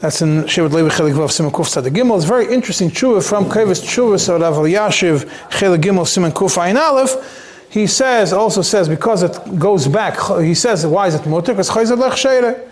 [0.00, 2.16] that's in Shevet Levi Chelik Vav Simen Kuf Tzadik Gimel.
[2.16, 6.76] It's very interesting tshuva from Kevis Tshuva of Rav Elyashiv Chelik Gimel Simen Kuf Ayin
[6.76, 7.68] Aleph.
[7.70, 11.52] He says, also says, because it goes back, he says, why is it mutter?
[11.52, 12.66] Because chayzat lech sheire.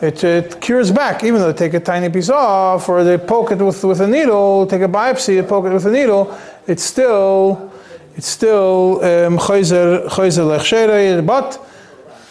[0.00, 3.52] It, it cures back, even though they take a tiny piece off, or they poke
[3.52, 6.36] it with, with a needle, take a biopsy, poke it with a needle,
[6.66, 7.71] it's still,
[8.16, 11.58] it's still um, chayzer Lechshere, but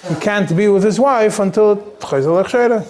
[0.07, 2.81] he can't be with his wife until chayzer Lechshere.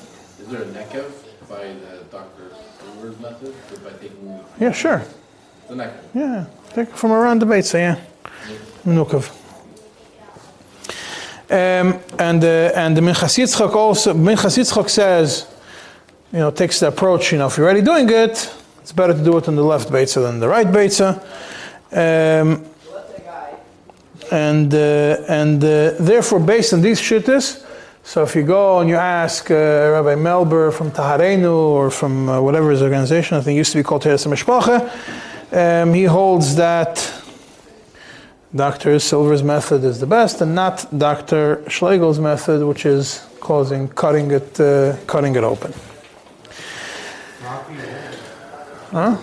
[0.42, 1.12] Is there a nekev
[1.50, 3.22] by the Dr.
[3.22, 5.02] Method, by taking Yeah, sure.
[5.70, 5.94] the nekev?
[6.14, 7.98] Yeah, take it from around the beit, so yeah.
[8.86, 9.30] Nukav.
[11.50, 15.48] Um, and uh, and the Minchas Yitzchak also Minchas Yitzchak says,
[16.32, 17.32] you know, takes the approach.
[17.34, 19.89] You know, if you're already doing it, it's better to do it on the left
[19.89, 21.20] beitza than the right beitza.
[21.92, 22.66] Um,
[24.32, 24.78] and uh,
[25.28, 27.66] and uh, therefore, based on these shittas,
[28.04, 32.42] so if you go and you ask uh, Rabbi Melber from Taharenu or from uh,
[32.42, 34.90] whatever his organization, I think used to be called Teres Mishpacha,
[35.54, 37.14] um, he holds that
[38.56, 39.00] Dr.
[39.00, 41.64] Silver's method is the best and not Dr.
[41.68, 45.74] Schlegel's method, which is causing cutting it uh, cutting it open.
[48.92, 49.18] Huh?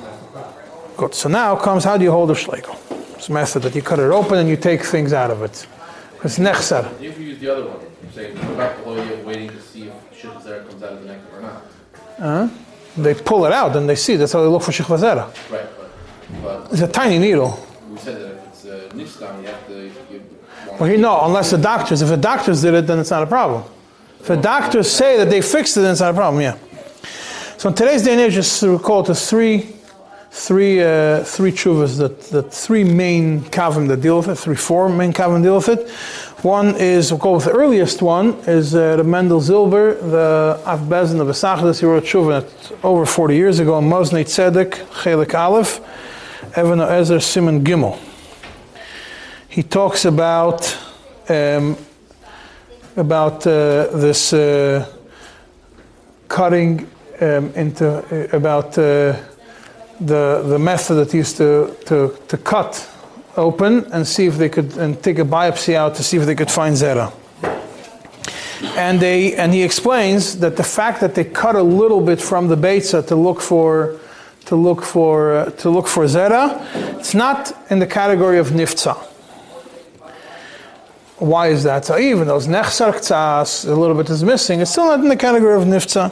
[0.97, 1.15] Good.
[1.15, 2.77] So now comes how do you hold a Schlegel?
[3.19, 5.67] It's a method that you cut it open and you take things out of it.
[6.23, 6.87] It's nechsar.
[7.03, 9.61] If you use the other one, you're saying go back the whole year waiting to
[9.61, 11.63] see if shit comes out of the nekev or not.
[12.19, 12.49] Huh?
[12.97, 14.15] They pull it out and they see.
[14.15, 15.27] That's how they look for shechvazera.
[15.51, 15.91] Right, but,
[16.43, 17.59] but It's a tiny needle.
[17.91, 20.23] we said that if it's uh, nishtam, you have to, you
[20.79, 22.03] Well, here, no, unless the doctors.
[22.03, 23.65] If the doctors did it, then it's not a problem.
[24.21, 26.41] If the doctors say that they fixed it, then it's not a problem.
[26.41, 26.57] Yeah.
[27.57, 29.75] So in today's day and age, it's called the three,
[30.31, 34.37] three, uh, three chuvas that the three main kavim that deal with it.
[34.37, 35.91] Three, four main kavim deal with it.
[36.45, 41.21] One is we'll go with the earliest one is uh, the Mendel Zilber, the Avbezin
[41.21, 41.81] of Esachdas.
[41.81, 43.81] He wrote tshuva over 40 years ago.
[43.81, 44.73] Moznei Tzedek,
[45.03, 45.81] Chelik Aleph,
[46.57, 47.99] Evan Ezer Simon Gimel
[49.59, 50.77] he talks about
[51.29, 51.77] um,
[52.97, 54.87] about uh, this uh,
[56.29, 56.89] cutting
[57.21, 59.17] um, into uh, about uh,
[60.01, 62.89] the the method that used to, to to cut
[63.37, 66.35] open and see if they could and take a biopsy out to see if they
[66.35, 67.13] could find zera.
[68.77, 72.49] And they and he explains that the fact that they cut a little bit from
[72.49, 73.99] the beitza to look for
[74.47, 76.61] to look for uh, to look for zera,
[76.99, 78.97] it's not in the category of nifza.
[81.19, 81.85] Why is that?
[81.85, 85.55] So even though nechsar a little bit is missing, it's still not in the category
[85.55, 86.11] of nifza.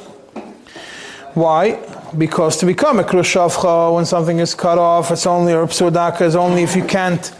[1.34, 1.78] Why?
[2.16, 6.36] Because to become a krushavcha, when something is cut off, it's only, or pseudaka is
[6.36, 7.32] only if you can't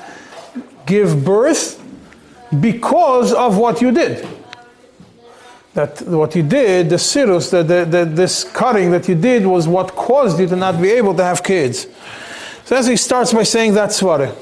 [0.84, 1.82] give birth
[2.60, 4.26] because of what you did.
[5.74, 10.40] That what you did, the sirus, the, this cutting that you did was what caused
[10.40, 11.86] you to not be able to have kids.
[12.64, 14.34] So as he starts by saying that svara.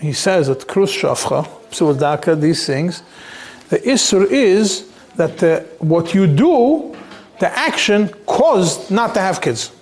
[0.00, 3.02] He says that krushavcha, pseudaka, these things,
[3.68, 6.96] the isur is that the, what you do,
[7.40, 9.72] the action caused not to have kids.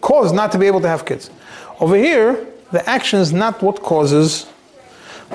[0.00, 1.30] Caused not to be able to have kids.
[1.80, 4.46] Over here, the action is not what causes,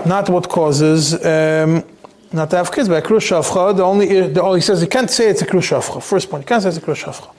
[0.05, 1.83] not what causes um,
[2.31, 2.89] not to have kids.
[2.89, 6.01] By krushavcha, the only, the, only, he says you can't say it's a krushavcha.
[6.01, 7.29] First point, you can't say it's a krushavcha.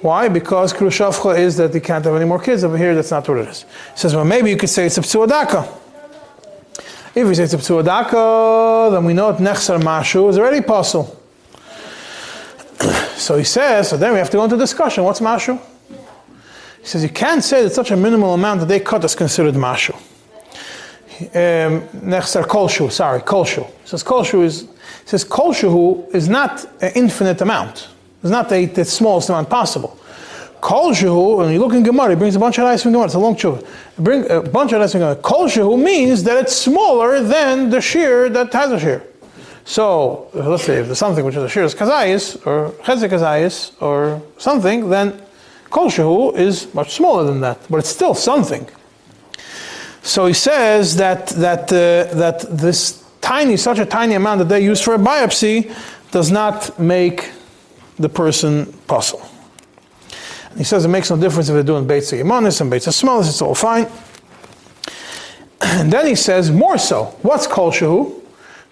[0.00, 0.28] Why?
[0.28, 2.62] Because krushavcha is that you can't have any more kids.
[2.64, 3.62] Over here, that's not what it is.
[3.62, 5.68] He says, well, maybe you could say it's a psuadaka.
[7.18, 11.20] If we say it's a psuadaka, then we know that nechsar mashu is already possible.
[13.16, 15.02] so he says, so then we have to go into discussion.
[15.02, 15.60] What's mashu?
[16.80, 19.56] He says you can't say that such a minimal amount that they cut is considered
[19.56, 19.94] mashu.
[21.20, 23.66] Um, Nechsar kolshu, sorry, kolshu.
[23.66, 27.88] He says kolshu is, he says kolshu is not an infinite amount.
[28.22, 29.98] It's not the, the smallest amount possible.
[30.60, 33.06] Kol shehu, when you look in Gemara, he brings a bunch of rice from Gemara.
[33.06, 33.66] It's a long tshuva.
[33.98, 35.16] Bring a bunch of rice from Gemara.
[35.16, 39.02] Kol shehu means that it's smaller than the shear that has a shear.
[39.64, 43.80] So let's say if there's something which is a shear is kazayis or chesed kazayis
[43.82, 45.20] or something, then
[45.70, 48.66] kol shehu is much smaller than that, but it's still something.
[50.02, 54.64] So he says that that uh, that this tiny, such a tiny amount that they
[54.64, 55.70] use for a biopsy,
[56.12, 57.30] does not make
[57.98, 59.27] the person possible.
[60.58, 63.40] He says it makes no difference if they're doing Beitza Yemonis and Beitza Smalis, it's
[63.40, 63.86] all fine.
[65.60, 67.04] And then he says more so.
[67.22, 68.20] What's Kol Shehu?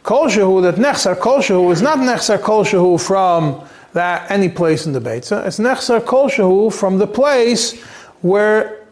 [0.03, 4.87] Kol Shehu, that Nechsar Kol Shehu is not Nechsar Kol Shehu from that any place
[4.87, 5.47] in the Beitza.
[5.47, 7.81] It's Nechsar Kol Shehu from the place
[8.21, 8.85] where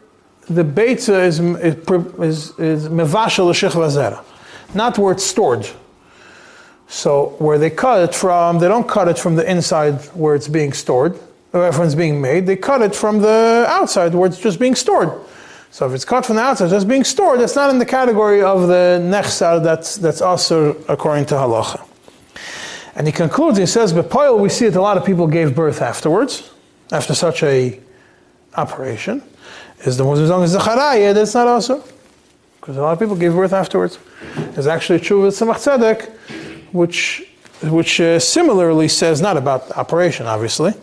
[0.49, 4.23] the Beitza is, is, is Mevashel Shechva Zera,
[4.73, 5.67] not where it's stored.
[6.87, 10.47] So where they cut it from, they don't cut it from the inside where it's
[10.47, 11.19] being stored,
[11.63, 12.45] it's being made.
[12.45, 15.11] They cut it from the outside where it's just being stored.
[15.71, 18.41] So if it's cut from the outside, just being stored, that's not in the category
[18.41, 21.85] of the nechsar that's that's also according to halacha.
[22.95, 23.57] And he concludes.
[23.57, 26.49] He says, but "Bepoil, we see that a lot of people gave birth afterwards,
[26.91, 27.79] after such a
[28.55, 29.21] operation.
[29.79, 30.59] Is the as long as the
[31.13, 31.83] that's not also
[32.65, 33.99] because a lot of people gave birth afterwards.
[34.53, 36.09] There's actually true with Tzemach Tzedek,
[36.71, 37.29] which
[37.61, 40.73] which uh, similarly says not about operation, obviously,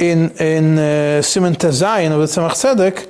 [0.00, 3.08] in in uh, Simon of the Tzemach Tzedek,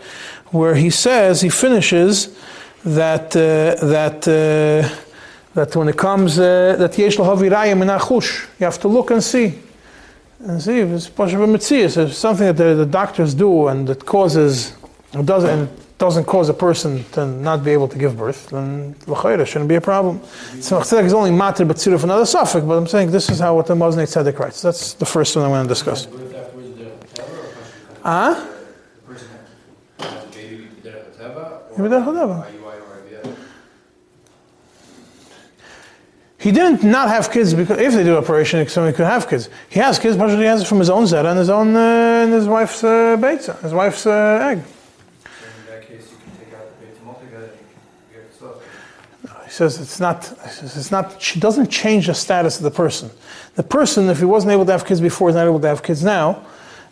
[0.50, 2.36] where he says he finishes
[2.84, 4.88] that uh, that uh,
[5.54, 9.58] that when it comes uh, that yesh lahaviraya minachush, you have to look and see.
[10.40, 14.06] And see if it's possible mitzias, if something that the, the doctors do and that
[14.06, 14.74] causes,
[15.12, 15.68] it doesn't,
[15.98, 19.74] doesn't cause a person to not be able to give birth, then l'chayra shouldn't be
[19.74, 20.18] a problem.
[20.60, 23.54] So Tzedek is only matter but for another suffix, but I'm saying this is how
[23.54, 24.62] what the Moznei Tzedek writes.
[24.62, 26.08] That's the first one I'm going to discuss.
[36.40, 39.50] He didn't not have kids because if they do operation, somebody could have kids.
[39.68, 42.22] He has kids, but he has it from his own zera and his own uh,
[42.24, 44.58] and his wife's uh, beitza, his wife's uh, egg.
[44.58, 44.64] In
[45.68, 49.44] that case, you can take out the beta multiga and you get the stuff.
[49.44, 50.24] He says it's not.
[50.24, 51.20] he says It's not.
[51.20, 53.10] She doesn't change the status of the person.
[53.56, 55.82] The person, if he wasn't able to have kids before, is not able to have
[55.82, 56.46] kids now.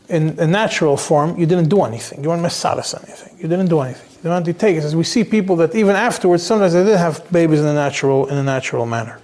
[0.09, 2.23] In a natural form, you didn't do anything.
[2.23, 3.37] You weren't mesadas anything.
[3.39, 4.09] You didn't do anything.
[4.17, 4.85] You don't have to take it.
[4.85, 8.27] As we see people that even afterwards, sometimes they did have babies in a natural
[8.27, 9.21] in a natural manner.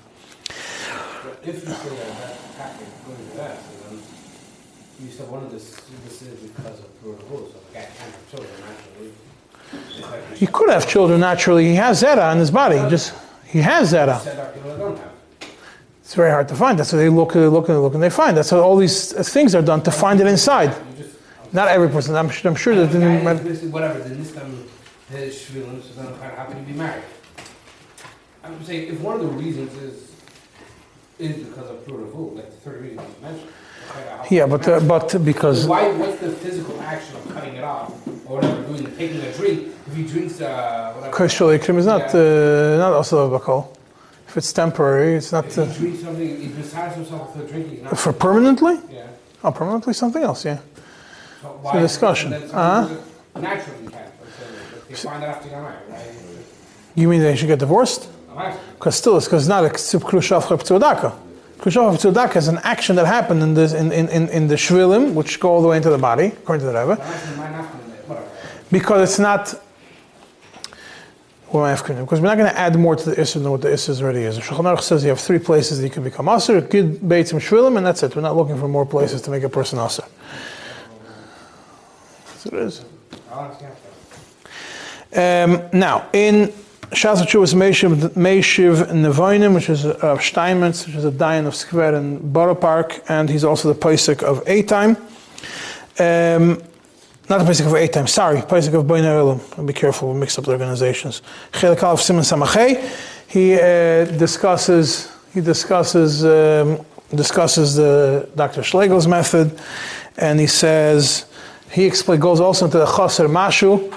[1.24, 3.58] But if you say that that happened according to that,
[3.88, 4.02] then
[5.00, 8.12] you said one of this, this is because of pure rules, so the guy can't
[8.12, 10.36] have children naturally.
[10.36, 11.64] He could have children naturally.
[11.64, 12.78] He has zera in his body.
[12.78, 13.14] He just
[13.46, 14.20] he has zera.
[14.20, 15.12] said our people that don't have.
[16.14, 16.78] It's very hard to find.
[16.78, 18.36] That's what they look, they look, and they look, and they find.
[18.36, 20.72] That's how all these things are done to find it inside.
[20.96, 21.16] Just.
[21.52, 22.14] Not every person.
[22.14, 22.92] I'm, I'm sure that.
[22.92, 24.64] Didn't- is whatever, then this time
[25.10, 27.02] his shvilim, so then how how can you be married?
[28.44, 30.12] I'm saying if one of the reasons is
[31.18, 33.50] is because of Pruda Vu, like the third reason you mentioned.
[34.30, 37.90] Yeah, but uh, but because Why, what's the physical action of cutting it off,
[38.28, 41.12] or whatever, doing, taking a drink, if he drinks, uh, whatever.
[41.16, 43.74] Kosher cream is not uh, not also a bakol.
[44.34, 47.70] If it's temporary, it's not If he drinks something, he besides himself with a drink,
[47.70, 47.96] he's not.
[47.96, 48.80] for permanently.
[48.90, 49.06] Yeah.
[49.44, 50.44] Oh, permanently something else.
[50.44, 50.58] Yeah.
[51.40, 52.32] So a discussion.
[52.32, 52.96] Uh-huh.
[53.40, 56.10] Naturally can, but they find out after you get married, right?
[56.96, 58.08] You mean they should get divorced?
[58.76, 61.16] Because still, it's because it's not a krushav p'tzudaka.
[61.58, 65.14] Krushav p'tzudaka is an action that happened in this in, in, in, in the shvilim,
[65.14, 67.00] which go all the way into the body, according to the Rebbe.
[67.00, 68.28] I'm asking, might not be, whatever.
[68.72, 69.42] because it's not.
[69.42, 71.33] What am I asking?
[71.46, 74.22] Because we're not going to add more to the Isser than what the Isser already
[74.22, 74.36] is.
[74.36, 77.38] The Shulchan Aruch says you have three places that you can become Aser, Gid, Beitzim,
[77.38, 78.16] Shvilim, and that's it.
[78.16, 80.04] We're not looking for more places to make a person Aser.
[82.26, 82.84] That's what it is.
[85.12, 86.52] Um, now, in
[86.90, 92.32] Shas Chuvas Meishiv Nevoinim, which is of Steinmetz, which is a Dayan of Skver in
[92.32, 94.96] Borough Park, and he's also the Pesach of Eitim.
[96.00, 96.62] Um,
[97.28, 99.66] not the Pesach of Eitim, sorry, Pesach of Bonei Olam.
[99.66, 101.22] Be careful, we mix up the organizations.
[101.52, 102.86] Chelik Aleph Simon Samachay,
[103.28, 108.60] he uh, discusses, he discusses, um, discusses the Dr.
[108.60, 109.58] Schlegel's method,
[110.18, 111.26] and he says,
[111.70, 113.92] he explain, goes also into the Chaser Mashu,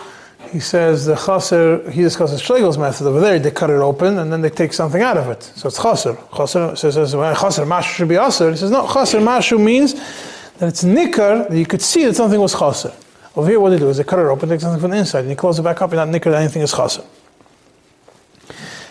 [0.52, 4.32] he says the chaser, he discusses Schlegel's method over there, they cut it open and
[4.32, 5.44] then they take something out of it.
[5.44, 6.18] So it's chaser.
[6.36, 8.52] Chaser says, says well, chaser mashu should be aser.
[8.52, 9.96] He says, no, chaser mashu means
[10.58, 12.94] that it's nicker, that you could see that something was chaser.
[13.38, 15.20] Over here, what they do is they cut it open, take something from the inside,
[15.20, 17.04] and you close it back up, and not nicker that anything is chaser.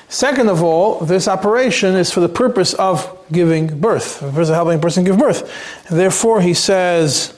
[0.08, 4.54] Second of all, this operation is for the purpose of giving birth, the purpose of
[4.54, 5.42] helping a person give birth.
[5.88, 7.36] And therefore, he says,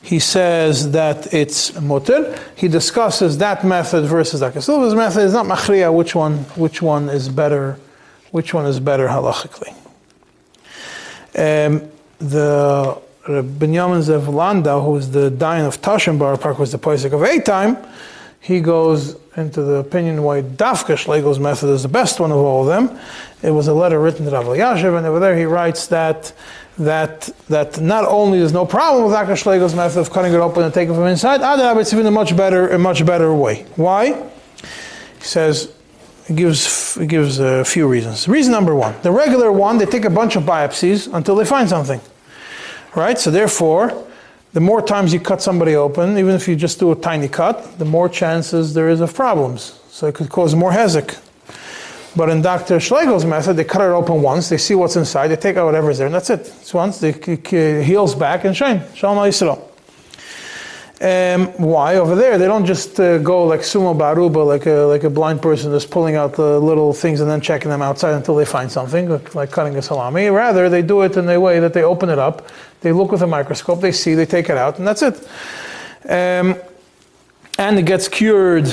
[0.00, 2.38] he says that it's mutter.
[2.54, 4.60] He discusses that method versus Dr.
[4.60, 5.24] Silva's method.
[5.24, 7.80] It's not machriya which one, which one is better,
[8.30, 9.74] which one is better halachically.
[11.34, 11.90] Um,
[12.20, 17.20] the Binyamin Zev Landau, who is the Dayan of Tashenbar Park, was the Pesach of
[17.20, 17.82] Eitim,
[18.40, 22.60] he goes into the opinion why Dafka Schlegel's method is the best one of all
[22.60, 22.98] of them.
[23.42, 26.32] It was a letter written to Rav Elyashiv, and over there he writes that
[26.76, 29.32] that that not only there's no problem with Dr.
[29.32, 32.10] Schlegel's method of cutting it open and taking it from inside, Adab, it's even a
[32.10, 33.64] much better a much better way.
[33.76, 34.12] Why?
[35.18, 35.72] He says
[36.28, 38.28] it gives he gives a few reasons.
[38.28, 41.66] Reason number one: the regular one, they take a bunch of biopsies until they find
[41.68, 42.00] something,
[42.94, 43.18] right?
[43.18, 44.06] So therefore,
[44.52, 47.78] the more times you cut somebody open, even if you just do a tiny cut,
[47.78, 49.80] the more chances there is of problems.
[49.88, 51.18] So it could cause more hezek.
[52.16, 52.76] But in Dr.
[52.76, 55.98] Schlegel's method, they cut it open once, they see what's inside, they take out whatever's
[55.98, 56.40] there, and that's it.
[56.40, 58.82] It's once, k- heals back and shine.
[58.94, 59.60] Shalom Yisrael.
[61.00, 61.96] Um, why?
[61.96, 65.42] Over there, they don't just uh, go like sumo baruba, like a, like a blind
[65.42, 68.70] person just pulling out the little things and then checking them outside until they find
[68.70, 70.28] something, like cutting a salami.
[70.28, 72.48] Rather, they do it in a way that they open it up,
[72.84, 75.16] they look with a microscope, they see, they take it out, and that's it.
[76.08, 76.56] Um,
[77.58, 78.68] and it gets cured.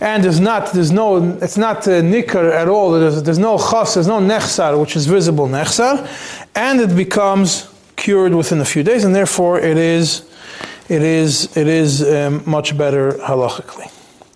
[0.00, 2.92] And there's not, there's no, it's not uh, nikar at all.
[2.92, 6.08] There's, there's no chas, there's no nechsar, which is visible nechsar,
[6.54, 10.22] and it becomes cured within a few days, and therefore it is,
[10.88, 13.90] it is, it is um, much better halachically.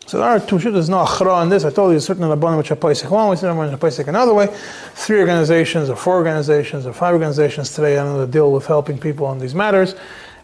[0.06, 0.74] So there are two shit.
[0.74, 1.64] There's no achra on this.
[1.64, 4.34] I told you certain rabbanim which are paisik one way, certain which are paisik another
[4.34, 4.48] way.
[4.94, 7.98] Three organizations, or four organizations, or five organizations today.
[7.98, 9.94] I know that deal with helping people on these matters,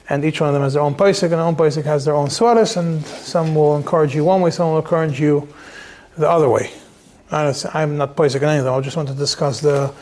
[0.09, 2.15] and each one of them has their own paisik, and their own paisik has their
[2.15, 5.47] own swaras, and some will encourage you one way, some will encourage you
[6.17, 6.71] the other way.
[7.31, 8.75] I'm not paisik in any of them.
[8.75, 9.93] I just want to discuss the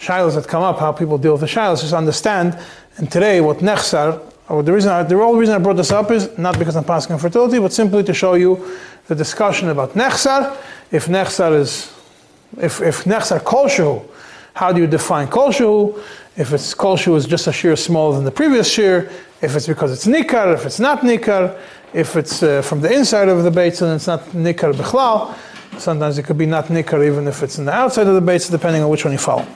[0.00, 2.58] shilas that come up, how people deal with the shilas, just understand.
[2.96, 6.10] And today, what nechsar, or the reason, I, the only reason I brought this up
[6.10, 9.94] is not because I'm passing on fertility, but simply to show you the discussion about
[9.94, 10.56] nechsar.
[10.90, 11.92] If nechsar is,
[12.58, 14.04] if, if nechsar kolshu,
[14.54, 15.98] how do you define kolshu?
[16.36, 19.10] If it's kolshu is just a shear smaller than the previous shear,
[19.40, 21.58] if it's because it's nikar, if it's not nikar,
[21.92, 25.34] if it's uh, from the inside of the beit and it's not nikar bichlal,
[25.78, 28.46] sometimes it could be not nikar even if it's in the outside of the beit,
[28.50, 29.46] depending on which one you follow.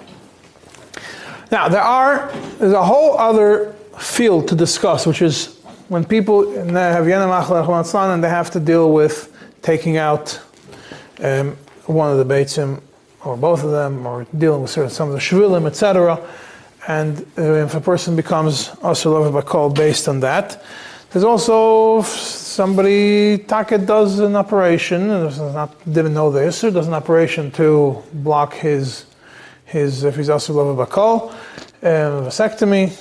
[1.50, 5.56] Now there are there's a whole other field to discuss, which is
[5.88, 9.32] when people have yana and they have to deal with
[9.62, 10.40] taking out
[11.22, 11.56] um,
[11.86, 12.80] one of the beitzim
[13.24, 16.20] or both of them, or dealing with certain some of the shvilim, etc.
[16.86, 20.62] And uh, if a person becomes also bakol based on that,
[21.10, 27.50] there's also somebody Taka does an operation, not didn't know this, or does an operation
[27.52, 29.06] to block his
[29.64, 31.32] his if he's love bakol,
[31.82, 32.92] um, vasectomy.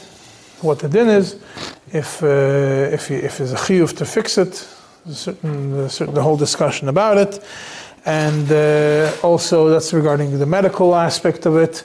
[0.62, 1.36] What the din is,
[1.92, 2.28] if uh,
[2.98, 4.68] if if there's a chiyuv to fix it,
[5.10, 7.44] certain, certain the whole discussion about it,
[8.06, 11.84] and uh, also that's regarding the medical aspect of it.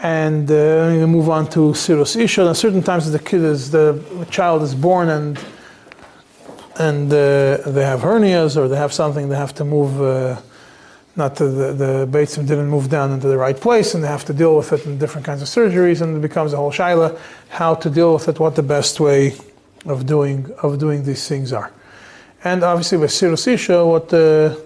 [0.00, 2.46] and uh, you move on to Sirus Isha.
[2.46, 4.00] And certain times the kid is the
[4.30, 5.38] child is born and
[6.78, 10.38] and uh, they have hernias or they have something they have to move.
[11.18, 14.08] Uh, not the the, the Beitzim didn't move down into the right place, and they
[14.08, 16.72] have to deal with it in different kinds of surgeries, and it becomes a whole
[16.72, 17.18] shaila
[17.48, 19.34] how to deal with it, what the best way
[19.86, 21.70] of doing of doing these things are,
[22.44, 24.60] and obviously with Sirus Isha, what the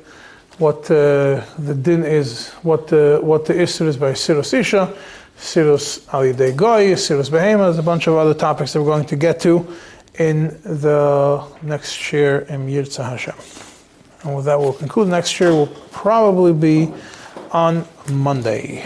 [0.58, 4.94] what uh, the din is, what the what the issur is by Sirus Isha,
[5.38, 9.16] Sirus Alidei Goy, Sirus Behema, there's a bunch of other topics that we're going to
[9.16, 9.66] get to
[10.18, 13.71] in the next year in Yirtzah Hashem.
[14.24, 15.08] And with that, we'll conclude.
[15.08, 16.92] Next year will probably be
[17.50, 18.82] on Monday.